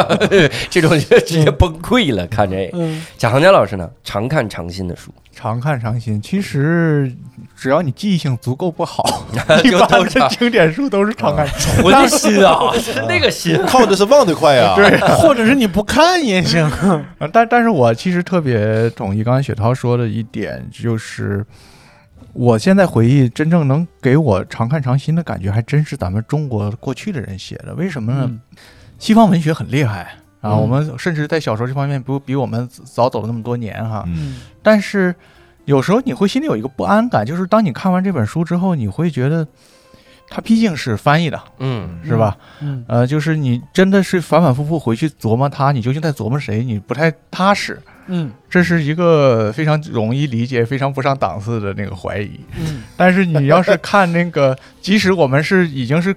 [0.71, 2.25] 这种就直接崩溃了。
[2.29, 2.73] 看这
[3.19, 6.23] 贾行家老师呢，常看常新的书，常看常新。
[6.23, 7.13] 其实
[7.57, 9.03] 只要你记忆性足够不好，
[9.65, 11.47] 一就般的都常经典书都是常看。
[11.47, 13.57] 纯新啊，是那个新。
[13.67, 14.75] 靠的是忘得快呀。
[14.75, 16.69] 对，或者是你不看也行。
[17.19, 21.45] 呃但但是我其实特别同意刚才雪涛说的一点，就是
[22.33, 27.75] 我现在回忆，真正能给我常看常新的感觉，还真是咱们中国过去的人写的。
[27.75, 28.23] 为什么呢？
[28.27, 28.41] 嗯
[28.97, 34.05] 西方文学很厉害啊，嗯我们甚至在小说这方面不比我们早走了那么多年哈。
[34.07, 35.15] 嗯但是
[35.65, 39.47] 有时候你会心里有一个不安感，就是当你看完这本书之后，你会觉得
[40.29, 42.37] 它毕竟是翻译的，嗯是吧？
[42.61, 47.81] 嗯呃，就是你真的是反反复复回去琢磨它，你究竟在琢磨谁，你不太踏实。
[48.07, 52.39] 嗯这是一个非常容易理解、非常不上档次的那个怀疑。
[52.59, 56.15] 嗯但是你要是看那个，即使我们是已经是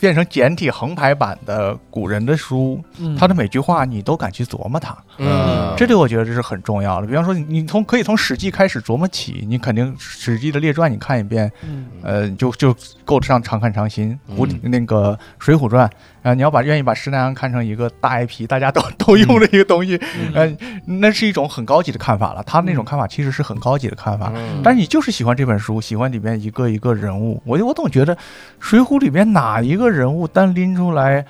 [0.00, 7.06] 变成简体横排版的古人的书，嗯，他的每句话你都敢去琢磨它，嗯，这对我觉得这是很重要的。
[7.06, 11.86] 比方说你，你从可以从《史记》开始琢磨起，你肯定《史记》的列传你看一遍，嗯。
[12.02, 12.74] 呃，就就
[13.04, 14.18] 够得上常看常新。
[14.36, 15.88] 古嗯那个《水浒传》
[16.24, 20.56] 啊、你要把愿意把施耐庵看成一个大 IP，大家都都用的一个东西，嗯呃，
[20.86, 22.42] 那是一种很高级的看法了。
[22.44, 24.32] 他那种看法其实是很高级的看法。
[24.34, 28.16] 嗯但是你就是喜欢这本书，喜欢里面一个一个人物，我就我总觉得
[28.58, 31.24] 《水浒》里面哪一个人物单拎出来，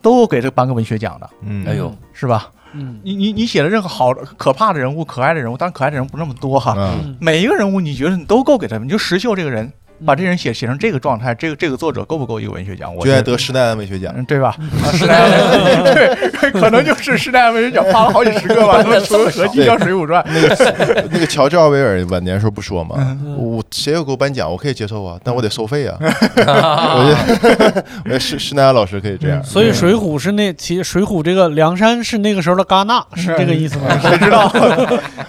[0.00, 2.50] 都给他颁个文学奖的，嗯哎呦，是吧？
[2.72, 9.72] 嗯你你你写的任何好可怕的人物、可爱的人物，当然可爱的人物不那么多哈，嗯嗯每一个人物你觉得你都够给他，你就石秀这个人，
[10.04, 12.94] 把这人写写成这个状态，这个这个作者够不够一个文学奖？
[12.94, 14.12] 我就觉得爱得施耐庵文学奖。
[14.16, 14.54] 嗯，对吧？
[14.84, 20.22] 啊，施耐庵，对， 可能就是施耐庵文学奖发了好几十个吧， 他们出个合计叫《水浒传》。
[20.28, 25.96] 那个那个乔治奥威尔晚年时候不说嘛，嗯我谁要给我颁奖，我可以接受啊，但我得收费啊。
[26.00, 29.42] 我觉得我觉得施施耐庵老师可以这样。
[29.42, 33.98] 所以《水浒》是那其实《水浒》这个梁山是那个时候的戛纳，是这个意思吗？
[34.00, 34.50] 谁知道？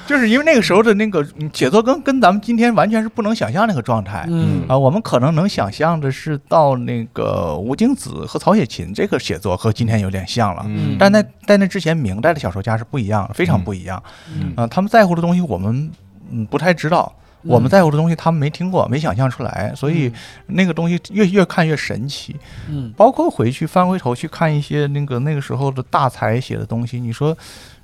[0.07, 4.25] 就是因为那个时候的那个嗯写作跟跟咱们今天完全是不能想象那个状态。
[4.29, 10.95] 嗯啊，我们可能能想象的是到那个吴敬梓和曹雪芹这个写作和今天有点像了，嗯。
[10.99, 14.01] 但在在那之前，明代的小说家是不一样的，非常不一样。
[14.33, 14.53] 嗯。
[14.55, 15.91] 啊，他们在乎的东西我们
[16.29, 17.13] 嗯不太知道，
[17.43, 20.11] 我们在乎的东西他们没听过，没想象出来，所以
[20.47, 22.35] 那个东西越越看越神奇。
[22.69, 22.91] 嗯。
[22.95, 27.37] 包括回去翻回头去看一些那个那个时候的大才写的东西，你说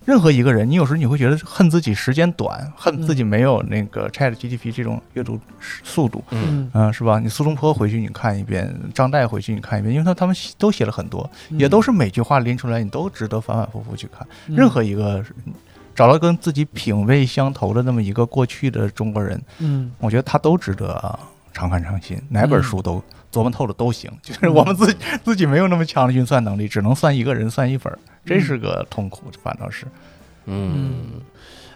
[0.05, 5.39] 任何一个人，你有时候你会觉得恨自己时间短，恨自己没有那个 Chat GTP 这种阅读
[5.84, 6.72] 速度，嗯。
[6.93, 7.20] 是吧？
[7.20, 11.60] 你苏东坡回去你看一遍，张岱回去你看一遍，因为他他们写都写了很多，嗯。
[11.60, 14.26] 也都是每句话拎出来，你都值得反反复复去看。
[14.47, 15.24] 任何一个
[15.98, 19.91] 找到跟自己品味相投的那么一个过去的中国人，嗯。
[19.98, 21.20] 我觉得他都值得
[21.52, 22.64] 常看常新，哪本嗯。
[22.64, 24.12] 书都琢磨透了都行。
[24.22, 29.88] 就是我们自己自己没有那么强的运算能力，只能算一个人算一本儿，这是个痛苦，反倒是。
[30.45, 31.02] 嗯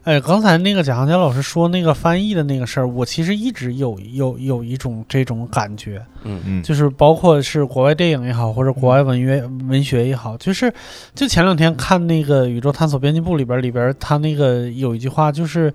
[0.04, 10.74] 哎，刚才那个贾航江老师说那个翻译的那个事儿，我其实一直有有有一种这种感觉，嗯嗯，就是包括是国外电影也好，或者国外文乐文学也好，就是
[11.14, 15.72] 就前两天看那个《宇宙探索编辑部》里边里边，他那个有一句话就是。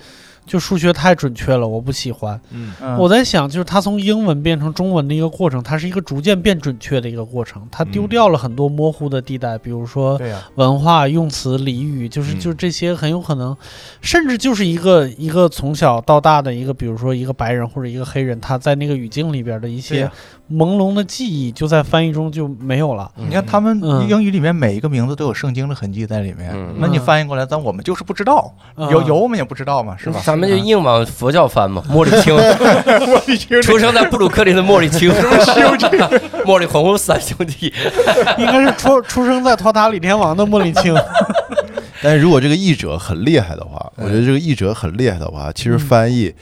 [0.47, 2.41] 就数学太准确了，我不喜欢。
[2.99, 7.67] 我在想，就是它从英文变成中文的一个过程，它是一个逐渐变准确的一个过程。
[7.71, 10.21] 它丢嗯掉了很多模糊的地带，比如说、
[10.55, 13.57] 文化、用词、俚语，就是嗯就是这些很有可能，
[14.01, 20.13] 甚至就是一个一个从小到大的一个，比如说一个白人或者一个黑人，他在那个语境里边的一些呀
[20.53, 23.11] 朦胧的记忆，就在翻译中就没有了。
[23.17, 24.09] 你看他们嗯。
[24.09, 26.75] 英语里面每一个名字都有圣经的痕迹在里面，嗯。
[26.79, 30.21] 那你翻译过来，但我们就是不知道，有有我们也不知道嘛，是吧？
[30.25, 35.13] 咱们就硬往佛教翻嘛，莫里清，我已经出生在布鲁克林的莫里清，
[36.45, 37.73] 莫里红红三兄弟，
[38.39, 40.95] 应该是出出生在托塔李天王的莫里清。
[42.03, 46.33] 但是如果这个译者很厉害的话，我觉得这个译者很厉害的话，其实翻译。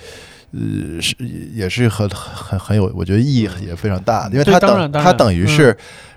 [0.55, 1.15] 呃，是
[1.53, 5.77] 也是很很很有，我觉得意义也非常大，因为他等他等于是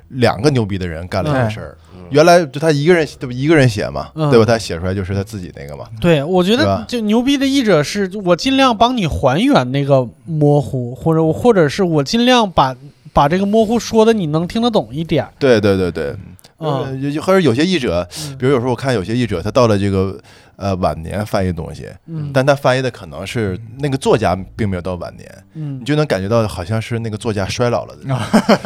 [0.10, 1.78] 两个牛逼的人干了一件事儿。
[1.82, 3.36] 嗯原来就他一个人，对吧？
[3.36, 4.46] 一个人写嘛，嗯对吧？
[4.46, 5.84] 他写出来就是他自己那个嘛。
[6.00, 12.74] 对，我觉得就牛逼的译者是我尽量帮你还原那个模糊，或者我或者是我尽量把
[13.12, 15.28] 把这个模糊说的你能听得懂一点。
[15.38, 16.16] 对对对对，
[16.60, 20.18] 嗯或者有些译者，嗯比如有时候我看有些译者，他到了这个
[20.58, 22.32] 呃晚年翻译东西，嗯。
[22.34, 25.80] 但他翻译的可能是那个作家并没有到晚年，嗯。
[25.80, 28.04] 你就能感觉到好像是那个作家衰老了的，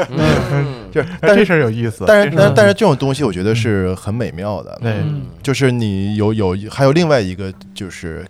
[0.10, 0.90] 嗯。
[0.92, 4.94] 就是但这事儿有意思，但是但是但是这种东西我觉得是很美妙的，对。
[4.94, 5.28] 嗯。
[5.44, 8.26] 就是你有有还有另外一个就是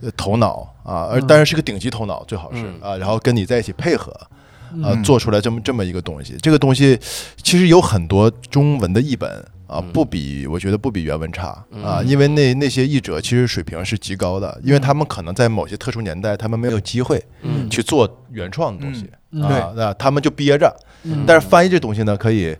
[0.00, 1.24] 呃头脑啊，而嗯。
[1.28, 2.74] 但是是个顶级头脑最好是嗯。
[2.80, 4.10] 啊，然后跟你在一起配合。
[4.82, 5.04] 啊，嗯。
[5.04, 6.98] 做出来这么这么一个东西，这个东西
[7.42, 9.30] 其实有很多中文的译本
[9.72, 9.92] 啊，嗯。
[9.92, 11.48] 不比我觉得不比原文差
[11.82, 17.68] 啊，嗯因为那那些译者其实水平是极高的，因为他们可能在某些特殊年代，他们没有机会嗯。
[17.70, 20.74] 去做原创的东西嗯啊，那他们就憋着。
[21.04, 21.24] 嗯。
[21.26, 22.56] 但是翻译这东西呢，可以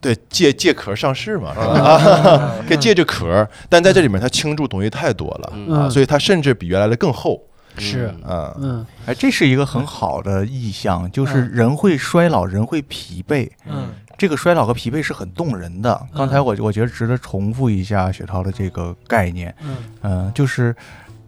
[0.00, 1.64] 对借借壳上市嘛，是吧？
[1.64, 2.52] 啊。
[2.66, 5.68] 可以借着壳，但在这里面它倾注东西太多了嗯。
[5.72, 7.40] 啊，嗯所以它甚至比原来的更厚
[7.78, 8.54] 是嗯。
[8.58, 8.86] 嗯。
[9.06, 11.50] 哎，这是一个很好的意象，就是嗯。
[11.50, 13.50] 人会衰老，人会疲惫。
[13.66, 13.88] 嗯。
[14.18, 16.06] 这个衰老和疲惫是很动人的。
[16.14, 20.76] 刚才我我觉得值得重复一下雪涛的这个概念，嗯，嗯、就是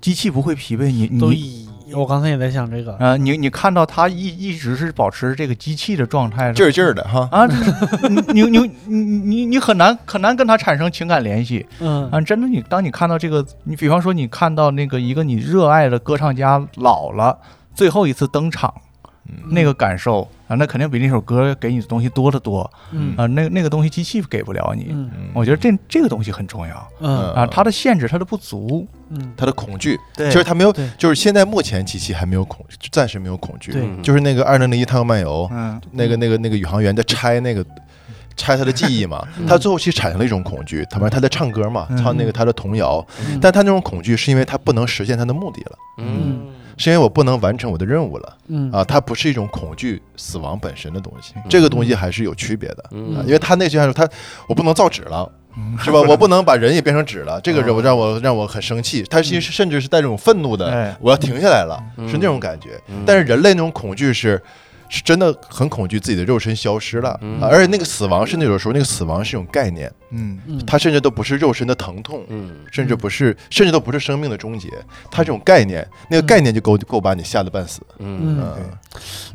[0.01, 2.97] 机器不会疲惫，你你我刚才也在想这个。
[2.99, 7.47] 呃，你你看到他一一直是保持这个机器的状态，劲儿劲儿的哈，啊，
[8.33, 12.21] 你你你你你你很难很难跟他产生情感联系 嗯啊！
[12.21, 17.39] 真的，你当你看到这个，你比方说你看到那个一个你热爱的歌唱家老了，
[17.75, 18.73] 最后一次登场，
[19.29, 23.27] 嗯那个感受啊，那肯定比那首歌给你的东西多得多嗯啊！
[23.27, 37.65] 那个那个东西机器给不了你，嗯嗯我觉得这这个东西很重要嗯啊，它的限制，它的不足，嗯它的恐惧，对其实它没有，就是现在目前机器还没有恐，暂时没有恐惧对，就是那个二零零一太空漫游，嗯那个那个那个宇航员在拆那个。
[38.37, 46.41] 拆他的记忆嘛，他最后其实产生了一种恐惧，他正他在唱歌嘛，嗯唱那个他的童谣，嗯但他那种恐惧是因为他不能实现他的目的了，嗯
[46.77, 52.85] 是因为我不能完成我的任务了嗯啊，它不是一种恐惧死亡本身的东西，这个东西还是有区别的
[53.27, 54.09] 因为他那些来说，他
[54.49, 55.31] 我不能造纸了。
[55.81, 56.01] 是吧？
[56.11, 59.05] 我不能把人也变成纸了，这个让我让我让我很生气。
[59.05, 63.05] 他其实甚至是带这种愤怒的哎，我要停下来了，嗯是那种感觉嗯。
[63.07, 64.43] 但是人类那种恐惧是，
[64.95, 70.39] 是真的很恐惧自己的肉身消失了，而且那个死亡是那种时候，那个死亡是一种概念，嗯。
[70.47, 70.65] 嗯。
[70.65, 72.59] 它甚至都不是肉身的疼痛，嗯。
[72.71, 74.69] 甚至不是，甚至都不是生命的终结，
[75.11, 77.81] 它这种概念，那个概念就够够把你吓得半死。
[77.99, 78.55] 嗯。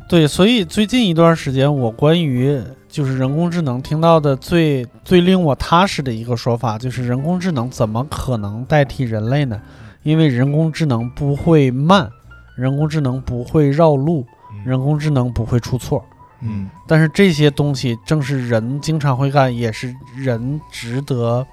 [0.08, 2.58] 对，所以最近一段时间，我关于
[2.88, 9.60] 就是人工智能听到的最最令我踏实的一个说法，就是人工智能怎么可能代替人类呢？
[10.02, 12.10] 因为人工智能不会慢，
[12.56, 14.24] 人工智能不会绕路，
[14.64, 16.04] 人工智能不会出错。
[16.40, 16.68] 嗯。
[16.86, 21.46] 但是这些东西正是人经常会干，也是人值得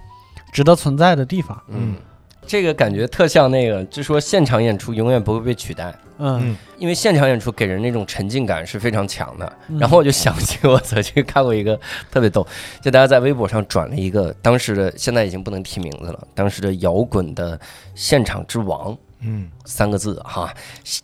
[0.51, 1.61] 值得存在的地方。
[1.67, 1.95] 嗯。
[2.45, 9.53] 这个感觉特像那个，就说现场演出永远不会被取代，嗯，因为现场演出给人那种沉浸感是非常强的。
[9.67, 9.77] 嗯。
[9.77, 11.77] 然后我就想起我曾经看过一个
[12.09, 12.47] 特别逗，
[12.81, 17.59] 就大家在微博上转了一个当时的，现在已经不能提名字了，当时的摇滚的
[17.95, 20.49] 现场之王嗯，三个字哈，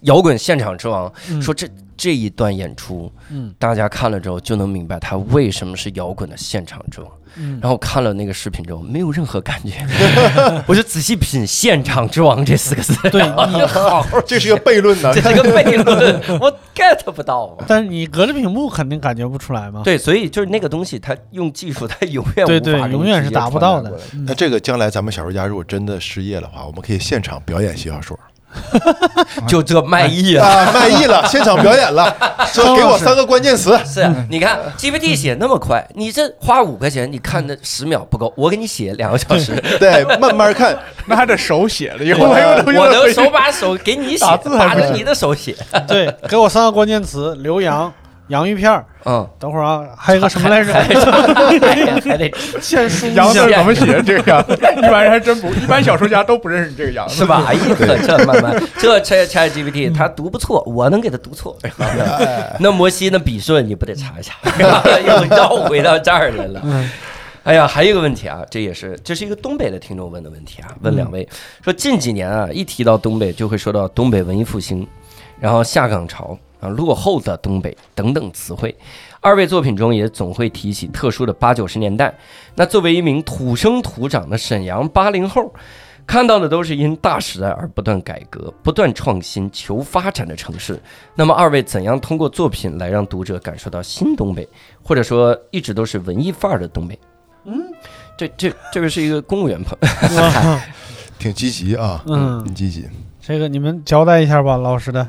[0.04, 1.42] 摇滚现场之王，嗯。
[1.42, 1.68] 说这
[1.98, 7.10] 这一段演出，嗯大家看了之后就能明白他为什么是摇滚的现场之王。
[7.36, 9.84] 嗯，然后看了那个视频之后，没有任何感觉，
[10.68, 12.94] 我就仔细品“现场之王”这四个字。
[13.10, 15.20] 对 你好，这是个悖论呢 这。
[15.20, 17.66] 是个悖论，我 get 不到嘛。
[17.68, 19.82] 但是你隔着屏幕肯定感觉不出来嘛。
[19.84, 23.92] 对，所以就是那个东西，它用技术，它永远对对无法永远是达不到的
[24.28, 28.16] 那这个将来咱们小说家如果真的失业的话，我们可以现场表演写小说
[29.48, 30.48] 就这卖艺啊！
[30.48, 32.16] 啊，卖艺了， 现场表演了，
[32.54, 44.26] 说给我三个关键词，是啊，你看 GPT 写那么快，你这花五块钱，你看的十秒不够，我给你写两个小时，对，慢慢看，那还得手写了，以后我没有东西我能手把手给你写，
[44.58, 45.56] 打着你的手写。
[45.88, 47.92] 对，给我三个关键词：浏阳、
[48.28, 48.86] 洋芋片儿。
[49.06, 50.74] 嗯，等会儿啊，还有个什么来着？
[50.74, 54.02] 还得还得 现书一洋字下怎么写？
[54.02, 54.46] 这个，
[54.78, 57.44] 一般人还真不，一般小说家都不认识你这个洋字是吧？
[57.48, 61.58] 哎呀，这慢慢，这 Chat Chat GPT 它读不错，我能给它读错。
[62.60, 64.34] 那摩西那笔顺你不得查一下？
[65.06, 66.62] 又绕回到这儿来了。
[66.64, 66.90] 嗯
[67.44, 71.28] 哎呀，还有一个问题啊，这也是这是一个东北的听众问的问题啊，问两位
[71.62, 74.88] 说近几年啊，一提到东北就会说到东北文艺复兴，
[75.42, 78.76] 然后下岗潮啊、落后的东北等等词汇。
[79.20, 82.14] 二位作品中也总会提起特殊的八九十年代。
[82.56, 85.54] 那作为一名土生土长的沈阳八零后，
[86.06, 90.78] 看到的都是因大时代而不断改革、不断创新、求发展的城市。
[91.16, 94.48] 那么，二位怎样通过作品来让读者感受到新东北，
[94.82, 97.00] 或者说一直都是文艺范儿的东北？
[97.46, 97.62] 嗯，
[98.18, 100.62] 这这这个是一个公务员朋友，哇
[101.18, 102.86] 挺积极啊，嗯挺积极。
[103.22, 105.08] 这个你们交代一下吧，老实的。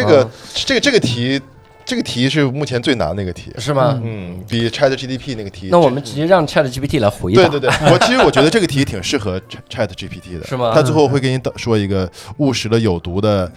[0.00, 1.40] 这个啊这个这个题，
[1.84, 4.00] 这个题是目前最难的一个题，是吗？
[4.04, 5.68] 嗯，比 Chat GPT 那个题。
[5.70, 7.48] 那我们直接让 Chat GPT 来回答。
[7.48, 9.40] 对对对，我其实我觉得这个题挺适合
[9.70, 13.50] Chat GPT 的， 是吗他最后会给你导说一个务实的、有毒的。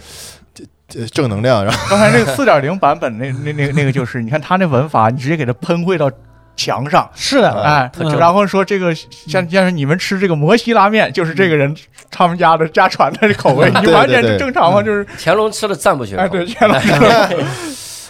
[0.92, 6.10] 这正能量，然后刚才那个四点零版本那那那个那个就是，你看他那文法，你直接给他喷绘到
[6.56, 11.74] 墙上，是的，哎，然后说这个像像是你们吃这个摩西拉面，就是这个人
[12.10, 16.22] 他们家的家传的口味， 你完全对对正常嘛，就是乾隆吃了赞不绝口。
[16.22, 16.92] 哎，对，全老师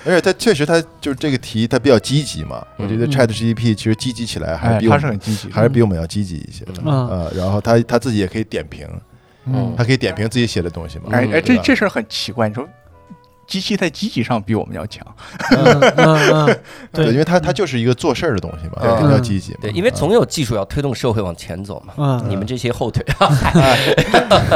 [0.03, 2.65] 而且他确实他就是这个题，他比较积极嘛。
[2.79, 3.11] 我觉得嗯。
[3.11, 6.65] Chat GPT 其实积极起来还是比我们是很积极，还是比我们要积极一些。
[6.91, 7.29] 啊。
[7.37, 8.89] 然后他他自己也可以点评，
[9.45, 9.75] 嗯。
[9.77, 11.11] 他可以点评自己写的东西嘛。
[11.13, 12.67] 哎哎，这这事儿很奇怪，你说
[13.51, 15.05] 机器在机器上比我们要强，
[15.51, 16.59] 嗯嗯嗯，
[16.93, 19.03] 对，因，为它它就是一个做事儿的东西嘛，对。
[19.03, 19.59] 比较积极嘛。
[19.63, 21.95] 对，因为总有技术要推动社会往前走嘛。
[21.97, 22.25] 嗯。
[22.29, 23.05] 你们这些后腿，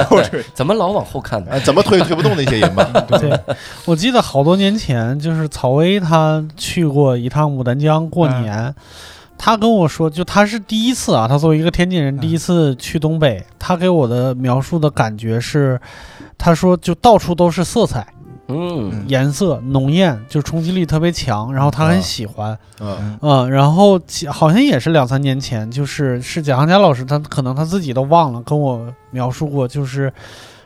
[0.09, 0.45] 后腿。
[0.55, 1.51] 怎么老往后看呢？
[1.51, 2.85] 哎，怎么推推不动那些人嘛？
[3.09, 3.37] 对，
[3.85, 8.73] 我记得好多年前，就是曹薇他去过一趟牡丹江过年，
[9.37, 15.81] 他跟我说，就他是第一次啊，他作为一个天津人，第一次去东北，他给我的描述的感觉是，
[16.39, 18.07] 他说就到处都是色彩、
[18.49, 19.05] 嗯。
[19.09, 23.19] 颜色浓艳，就冲击力特别强，然后他很喜欢，嗯。
[23.23, 30.13] 嗯，然后好像也是两三年前，就是是蒋航佳老师，他可能他自己都忘了跟我描述过，就是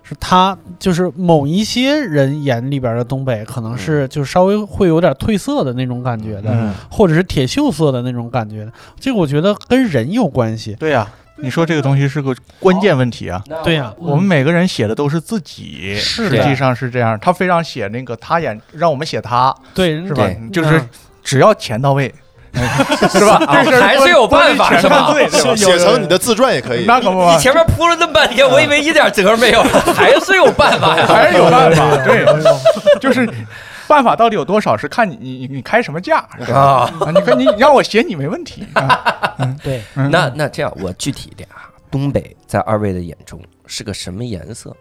[0.03, 8.73] 是他就是某一些人眼里边的东北，可能是就稍微会有点褪色的那种感觉的，嗯，或者是铁锈色的那种感觉的。
[8.99, 10.75] 这个我觉得跟人有关系。
[10.79, 11.07] 对呀，
[11.41, 13.43] 你说这个东西是个关键问题啊。
[13.65, 17.19] 对呀、我们每个人写的都是自己，实际上是这样。
[17.21, 20.49] 他非让写那个他演，让我们写他，对是吧对？
[20.53, 20.89] 就是嗯
[21.23, 22.13] 只要钱到位，
[23.13, 23.35] 是吧？
[23.47, 26.85] 啊这事儿还是有办法 全是吧对写成你的自传也可以。
[26.87, 29.63] 那可不你，前面铺了那么半天，我以为一点辙没有，
[29.95, 31.07] 还是有办法呀。
[31.07, 31.97] 还是有办法。
[32.05, 32.25] 对，
[32.99, 33.29] 就是
[33.89, 38.65] 办法到底有多少，是看你你你开什么价是吧啊，啊你看你你让我写你没问题。
[38.75, 44.77] 啊对， 嗯那那这样，我具体一点啊，东北在二位的眼中是个什么颜色？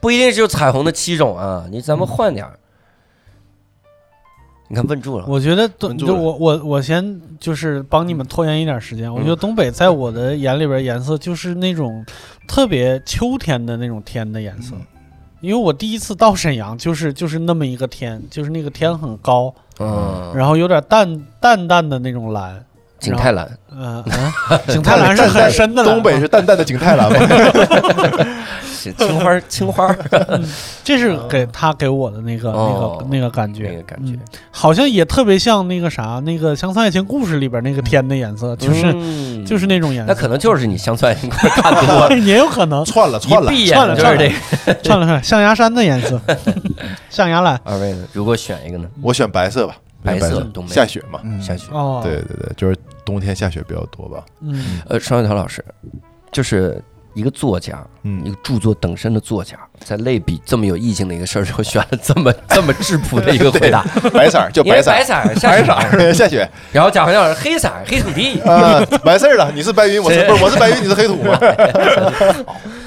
[0.00, 2.58] 不一定是有彩虹的七种啊，你咱们换点儿。
[4.68, 9.12] 你看问住了，我觉得就我我我先就是帮你们拖延一点时间。
[9.12, 12.04] 我觉得东北在我的眼里边颜色就是那种
[12.48, 14.74] 特别秋天的那种天的颜色，
[15.46, 22.66] 因为我第一次到沈阳就是就是那么一个天，就是那个天很高，嗯，然后有点淡淡淡的那种蓝，
[22.98, 27.18] 景泰蓝，嗯嗯，景泰蓝是很深的东北是淡淡的景泰蓝嘛，
[28.64, 30.40] 是青花儿青花儿
[30.82, 34.20] 这是给他给我的那个那哦个那个感觉那觉个，感觉嗯，
[34.50, 43.56] 好像也特别像那个啥，那个《乡村爱情故事》里边那个天的颜色，就是嗯就是那种颜色，那可能就是你香蒜看多了， 也有可能 串了串了一。
[43.56, 44.34] 闭串了眼就是这个。
[44.82, 46.20] 串了串了象牙山的颜色，
[47.10, 48.04] 象牙蓝二位呢？
[48.12, 48.88] 如果选一个呢？
[49.02, 49.76] 我选白色吧，
[50.06, 51.66] 白色色东北下雪嘛，嗯下雪。
[51.72, 55.64] 哦，对，对对，就是冬天下雪比较多吧，嗯呃，双雪涛老师
[56.32, 56.82] 就是
[57.14, 63.82] 一个作家，一嗯，个著作等身的作家，在类比这么有意境的一个事儿时候，选了这么这么质朴的一个回答，
[64.12, 71.38] 白色儿就白色儿，白色儿下雪，下雪然后贾环老师黑色儿黑土地，啊，完事儿了，你是白云，我是不是我是白云，你是黑土嘛？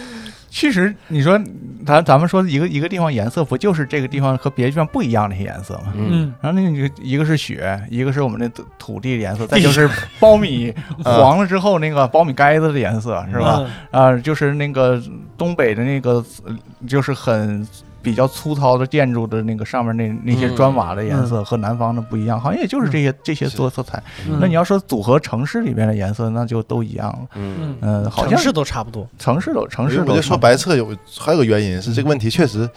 [0.50, 1.40] 其实你说
[1.86, 5.94] 咱咱们说一个一个地方颜色，不就是这个地方和别的地方不一样的一些颜色吗？
[5.96, 9.88] 嗯，嗯然后那个一个是雪，一个是我们的土土地的颜色，再就是
[10.20, 10.74] 苞米
[11.04, 13.66] 黄了之后那个苞米盖子的颜色，是吧？？
[13.92, 15.02] 啊、就是那个
[15.38, 17.66] 东北的那个，呃就是很
[18.02, 24.02] 比较粗糙的建筑的那个上面那那些砖瓦的颜色和南方的不一样，好像也就是这些这些做色彩。
[24.28, 24.38] 嗯。
[24.40, 27.20] 那你要说组合城市里边的颜色，那就都一样了。
[27.36, 28.10] 嗯。
[28.10, 30.38] 好像城市都差不多，城市都城市我就说都差不多。
[30.38, 32.70] 白色有还有个原因是这个问题确实，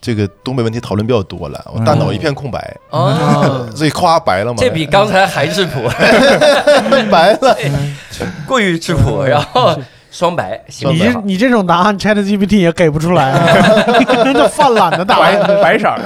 [0.00, 5.88] 这个东北问题讨论比较多了，我大脑一片空白，哦， 所以夸白了嘛，这比刚才还质朴，
[7.10, 7.56] 白了，
[8.46, 9.74] 过于质朴，然后
[10.14, 13.32] 双白，行你这你这种答案，Chat GPT 也给不出来，
[14.24, 15.60] 那叫犯懒的答白案。
[15.60, 16.00] 白色儿。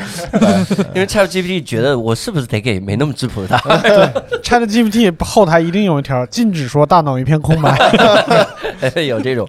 [0.96, 7.76] 因为 ChatGPT 觉得我是不是得给没那么质朴的答案对？Chat GPT 后台一定有一条禁止说大脑一片空白。
[9.06, 9.46] 有这种。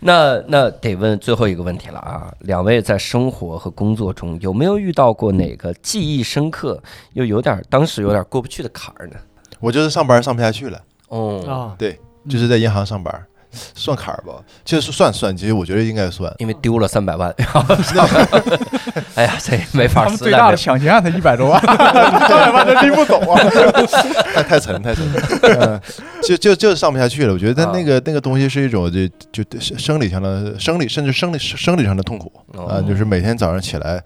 [0.00, 2.30] 那那得问最后一个问题了啊！
[2.40, 6.78] 两位在生活和工作中有没有遇到过哪个记忆深刻
[7.14, 9.14] 又有点当时有点过不去的坎儿呢？
[9.60, 10.78] 我就是上班上不下去了，
[11.08, 11.98] 哦，啊，对，
[12.28, 13.18] 就是在银行上班，
[13.74, 17.34] 算坎儿吧，其实算算，其实我觉得应该算，因为丢了三百万，
[19.14, 23.40] 哎呀，这没法他们最大的抢劫案才一百多万， 三百万都拎不走啊！
[24.34, 25.04] 太太沉太沉，
[25.60, 25.80] 嗯，
[26.22, 27.32] 就就就是上不下去了。
[27.32, 29.06] 我觉得啊那个那个东西是一种就
[29.44, 34.02] 就生理上的生理甚至生理生理上的痛苦啊，哦就是每天早上起来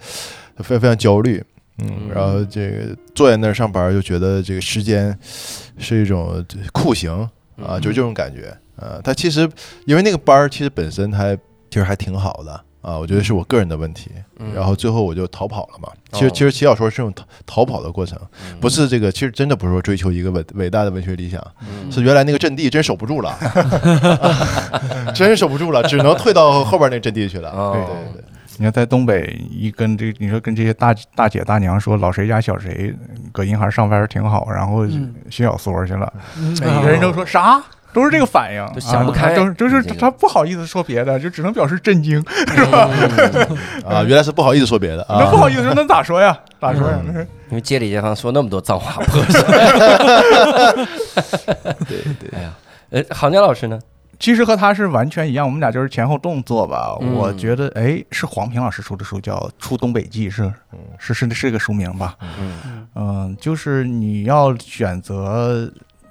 [0.58, 1.42] 非非常焦虑。
[1.80, 5.16] 嗯，嗯然后这个坐在那儿上班，就觉得这个时间
[5.78, 7.10] 是一种酷刑
[7.62, 9.00] 啊，嗯就是这种感觉啊。
[9.02, 9.48] 他其实
[9.86, 11.34] 因为那个班儿其实本身它
[11.70, 14.10] 其实还挺好的啊，我觉得是我个人的问题。
[14.40, 15.88] 嗯然后最后我就逃跑了嘛。
[16.12, 18.16] 其实哦其实骑小说是种逃逃跑的过程，
[18.48, 23.36] 嗯不是这个，其实真的不是说追求一个伟伟大的文学理想，嗯是原来那个阵地真守不住了，
[25.14, 27.50] 真守不住了，只能退到后边那阵地去了。
[27.50, 28.24] 哦对对对，
[28.58, 32.94] 你看，在东北一跟这，你说跟这些大大姐大娘说老谁家小谁
[33.32, 37.62] 搁银行上班挺好，然后嗯写小说去了，嗯每个人都说啥？
[37.98, 42.24] 都是这个反应，都想不开啊都是就是这个他不好意思说别的，就只能表示震惊。
[42.54, 42.88] 是吧
[43.84, 46.38] 啊，原来是不好意思说别的啊那不，好意思说，那咋说呀？
[46.60, 47.00] 咋说呀？
[47.50, 49.42] 因为街里街坊说那么多脏话，不合适。
[51.88, 52.52] 对对，哎呀，
[52.90, 53.76] 呃，郝江老师呢？
[54.20, 56.96] 其实和他是完全一样，我们俩就是前后动作吧。
[57.00, 60.52] 嗯我觉得，哎，是黄平老师出的书，叫《出东北记》，是
[60.98, 62.16] 是是是个书名吧？
[62.40, 65.70] 嗯嗯，就是你要选择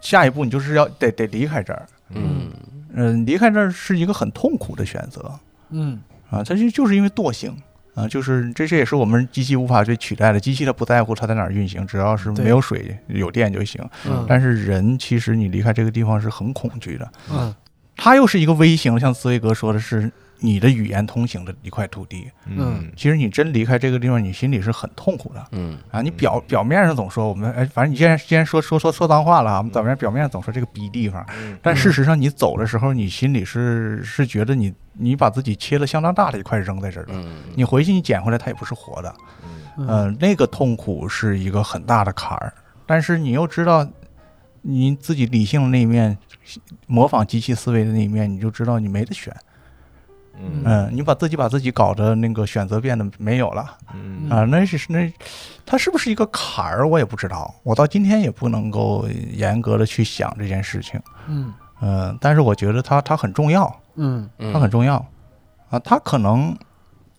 [0.09, 1.85] 下一步，你就是要得得离开这儿。
[2.11, 2.51] 嗯。
[2.93, 5.31] 嗯，离开这儿是一个很痛苦的选择。
[5.69, 5.99] 嗯。
[6.29, 7.53] 啊，它就就是因为惰性。
[7.93, 13.83] 啊，就是这这也是我们机器无法被取代的，机器它不在乎它在哪儿运行，只要是没有水有电就行。
[14.07, 14.25] 嗯。
[14.29, 17.53] 但是人其实你离开这个地方是很恐惧的，嗯。
[17.95, 22.29] 它又是一个微型，像茨威格说的是你的语言通行的一块土地。
[22.45, 22.91] 嗯。
[22.95, 25.45] 其实你真离开这个地方，你心里是很痛苦的。
[25.51, 25.77] 嗯。
[25.91, 26.01] 啊！
[26.01, 31.25] 你表表面上总说我们哎，反正你既然既然说说说说脏话了啊，我们表面表面上总说这个逼地方，
[31.61, 37.13] 但事实上你走的时候，你心里是是觉得你你把自己切了相当大的一块扔在这儿了。
[37.13, 37.35] 嗯。
[37.55, 39.15] 你回去你捡回来，它也不是活的，
[39.77, 39.87] 嗯。
[39.87, 42.53] 呃，那个痛苦是一个很大的坎儿，
[42.85, 43.87] 但是你又知道
[44.61, 46.17] 你自己理性的那一面，
[46.87, 49.33] 模仿机器思维的那一面，你就知道你没得选，
[50.41, 50.63] 嗯。
[50.65, 54.29] 嗯、你把自己把自己搞得那个选择变得没有了嗯。
[54.29, 55.11] 啊、那是那，
[55.65, 61.53] 它是不是一个坎儿，我也不知道，我到今天也不能够严格的去想这件事情，嗯。
[61.81, 64.29] 嗯、但是我觉得它它很重要，嗯。
[64.39, 64.95] 嗯，它很重要。
[65.69, 66.57] 啊，它可能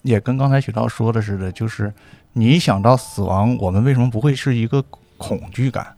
[0.02, 1.92] 也跟刚才许涛说的似的，就是
[2.32, 4.82] 你一想到死亡，我们为什么不会是一个
[5.16, 5.94] 恐惧感？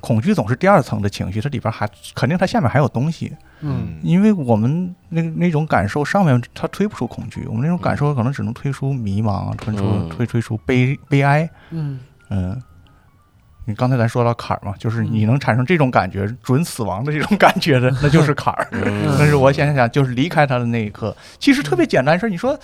[0.00, 3.98] 恐惧总是第二层的情绪，它里边还肯定它下面还有东西，嗯。
[4.02, 10.08] 因为我们那个那种感受上面它推不出恐惧，我们那种感受可能只能推出迷茫，推出嗯。
[10.08, 12.00] 推推出悲悲哀，嗯。
[12.30, 12.62] 嗯，
[13.64, 18.68] 你刚才咱说到坎儿嘛，就是你能产生这种感觉，准死亡的这种感觉的，那就是坎儿。
[18.72, 19.14] 嗯。
[19.18, 22.28] 但是我想想，就是离开他的那一刻，其实特别简单事儿。
[22.28, 22.58] 你说，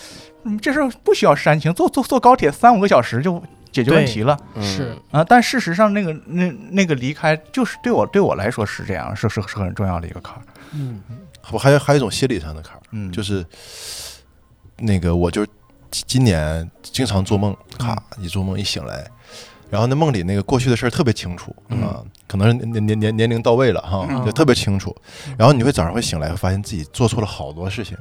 [0.44, 3.42] 嗯，这事儿不需要煽情，坐坐坐高铁三五个小时就
[3.72, 4.38] 解决问题了。
[4.60, 4.94] 是。
[5.10, 5.24] 啊。
[5.24, 10.42] 但事实上，那个那那个离开，就是对我对我来说是这样，是是是很重要的一个坎儿。
[10.72, 11.00] 嗯。
[11.50, 13.44] 我还有还有一种心理上的坎儿，嗯，就是
[14.78, 15.44] 那个我就
[15.90, 19.06] 今今年经常做梦，咔一做梦一醒来，
[19.68, 21.82] 然后那梦里那个过去的事儿特别清楚嗯。
[21.82, 24.24] 啊，可能是年年年年龄到位了哈，嗯。
[24.24, 24.94] 就特别清楚。
[25.36, 27.96] 然后你会早上会醒来，会发现自己做错了好多事情，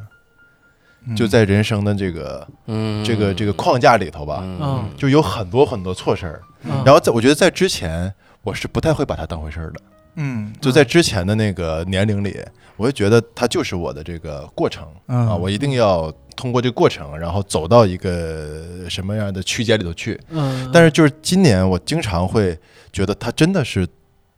[1.06, 1.16] 嗯。
[1.16, 3.04] 就在人生的这个嗯。
[3.04, 4.90] 这个这个框架里头吧，嗯。
[4.98, 6.42] 就有很多很多错事儿。
[6.64, 6.82] 嗯。
[6.86, 9.82] 然后在我觉得在之前，我是不太会把它当回事儿的。
[10.16, 12.40] 嗯就在之前的那个年龄里，
[12.78, 20.20] 我就觉得它就是我的这个过程嗯啊，我一定要通过这个过程，然后走到一个什么样的区间里头去。
[20.30, 22.58] 嗯，但是就是今年，我经常会
[22.92, 23.88] 觉得它真的是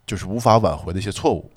[0.06, 1.50] 就是无法挽回的一些错误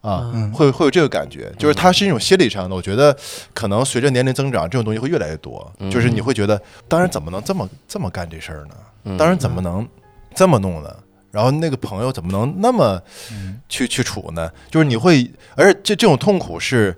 [0.00, 2.76] 啊，嗯会会有这个感觉，就是它是一种心理上的。
[2.76, 3.16] 我觉得
[3.52, 8.74] 可能随着年龄增长，这种东西会越来越多，就是你会觉得，当然怎么能这么这么干这事儿呢？
[9.04, 9.86] 嗯当然怎么能
[10.34, 10.96] 这么弄呢？
[11.34, 13.02] 然后那个朋友怎么能那么
[13.32, 14.50] 嗯去去处呢？
[14.70, 16.96] 就是你会，而且这这种痛苦是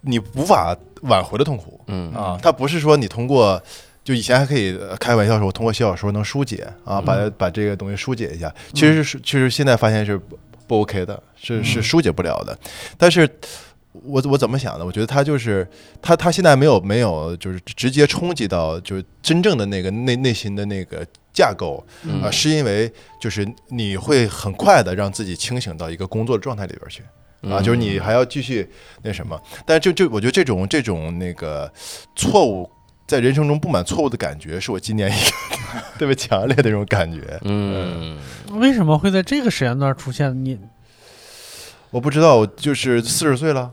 [0.00, 3.62] 你无法挽回的痛苦嗯啊，它不是说你通过。
[4.06, 8.54] 就以前还可以呃开玩笑说，我通过写小说能疏解啊，把把这个东西疏解一下。
[8.72, 10.38] 其实是，其实现在发现是不
[10.68, 12.56] 不 OK 的，是是疏解不了的。
[12.96, 13.28] 但是
[14.04, 14.86] 我我怎么想的？
[14.86, 15.68] 我觉得他就是
[16.00, 21.04] 他他现在没有没有就是直接冲击到就是真正的那个内内心的那个
[21.36, 22.90] 架构嗯啊，是因为
[23.20, 27.02] 就是你会很快的让自己清醒到一个工作的状态里边去。
[27.48, 28.68] 啊，就是你还要继续
[29.02, 31.70] 那什么，但就就我觉得这种这种那个
[32.16, 32.68] 错误，
[33.06, 35.30] 在人生中布满错误的感觉，是我今年一个
[35.98, 37.38] 特别强烈的一种感觉。
[37.42, 38.18] 嗯
[38.52, 40.44] 为什么会在这个时间段出现？
[40.44, 40.58] 你
[41.90, 43.70] 我不知道，我就是四十岁了，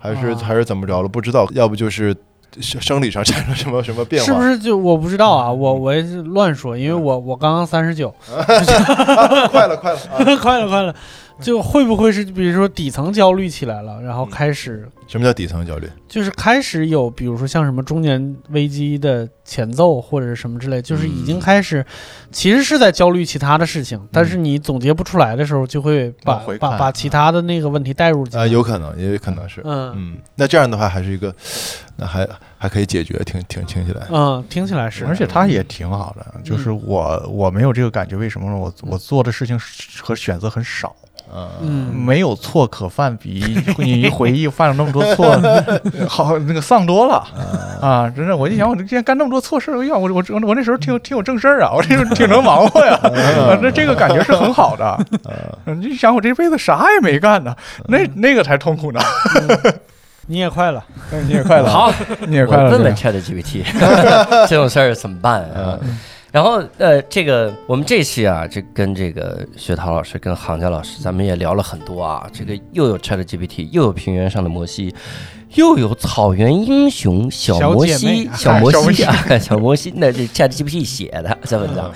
[0.00, 1.08] 还是、啊还是怎么着了？
[1.08, 2.16] 不知道，要不就是
[2.60, 4.26] 生生理上产生什么什么变化？
[4.26, 5.50] 是不是就我不知道啊？
[5.50, 8.12] 我我也是乱说，因为我我刚刚三十九，
[9.50, 10.18] 快了，快了啊！
[10.42, 10.94] 快了快了，
[11.40, 15.88] 就会不会是比如说底层焦虑起来了，然后开始什么叫底层焦虑？
[16.08, 21.84] 就是开始有比如说像什么中年危机的前奏或者是什么之类，就是已经开始
[22.30, 29.60] 其实是在焦虑其他的事情，但是你总结不出来的时候，就会把把把其他的那个问题带入进啊、有可能，也有可能是。
[29.64, 31.34] 嗯嗯，那这样的话还是一个，
[31.96, 32.28] 那还
[32.58, 34.06] 还可以解决，挺挺听起来。
[34.10, 38.56] 嗯，听起来是，而且他也挺好的，就是我我没有这个感觉，为什么呢？
[38.56, 39.58] 我我做的事情
[40.00, 40.94] 和选择很少，
[41.34, 41.48] 嗯。
[41.62, 45.30] 嗯没有错可犯，比你一回忆犯了那么多错，
[46.08, 47.24] 好那个丧多了。
[47.80, 48.10] 啊！
[48.14, 54.98] 真的，我就想，我之前干那么多错事儿，哎呀，我我我我那时候挺挺有正事儿啊， 我这挺能忙活呀，啊那这个感觉是很好的。
[55.66, 55.80] 嗯。
[55.80, 57.54] 你想，我这辈子啥也没干呢，
[57.88, 59.00] 那那个才痛苦呢。
[60.26, 60.82] 你也快了，
[61.26, 61.92] 你也快了，好，
[62.28, 63.64] 你也快了，我问问对 Chat GPT
[64.48, 65.76] 这种事儿怎么办啊？
[66.32, 72.26] 然后呃，这个我们这期啊，这跟这个薛涛老师跟行家老师，咱们也聊了很多啊。
[72.32, 74.94] 这个又有 Chat GPT，又有平原上的摩西，
[75.56, 81.92] 又有草原英雄小摩西，小摩西西啊，小摩西， 那这 Chat GPT 写的这文章。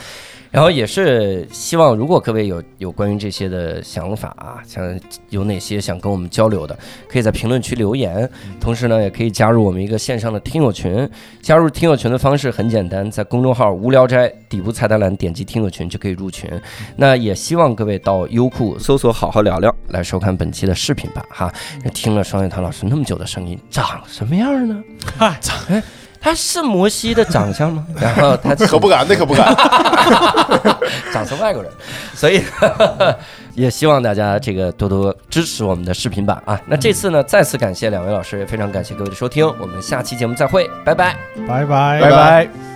[0.51, 4.99] 然后也是希望，如果各位有有关于这些的想法啊，想
[5.29, 6.79] 有哪些想跟我们交流的，
[7.09, 8.29] 可以在评论区留言。
[8.61, 11.09] 同时呢，也可以加入我们一个线上的听友群。
[11.43, 16.51] 加入听友群的方式很简单，在公众号“无聊斋”底部菜单栏点击听友群就可以入群。
[16.97, 21.53] 那也希望各位到优酷搜索“好好聊聊”来收看本期的视频吧哈。
[21.95, 24.83] 听了双月堂老师那么久的声音，长什么样呢？
[25.19, 25.83] 嗨长哎，
[26.21, 27.85] 他是摩西的长相吗？
[28.01, 29.55] 然后他可不敢，那可不敢。
[31.13, 31.71] 长成外国人，
[32.15, 32.43] 所以
[33.55, 36.61] 也希望大家这个多多支持我们的视频版啊。
[36.67, 41.17] 那这次呢，再次感谢两位老师，也非常感谢各位的收听，我们下期节目再会，拜拜。
[41.49, 42.76] 拜拜拜拜。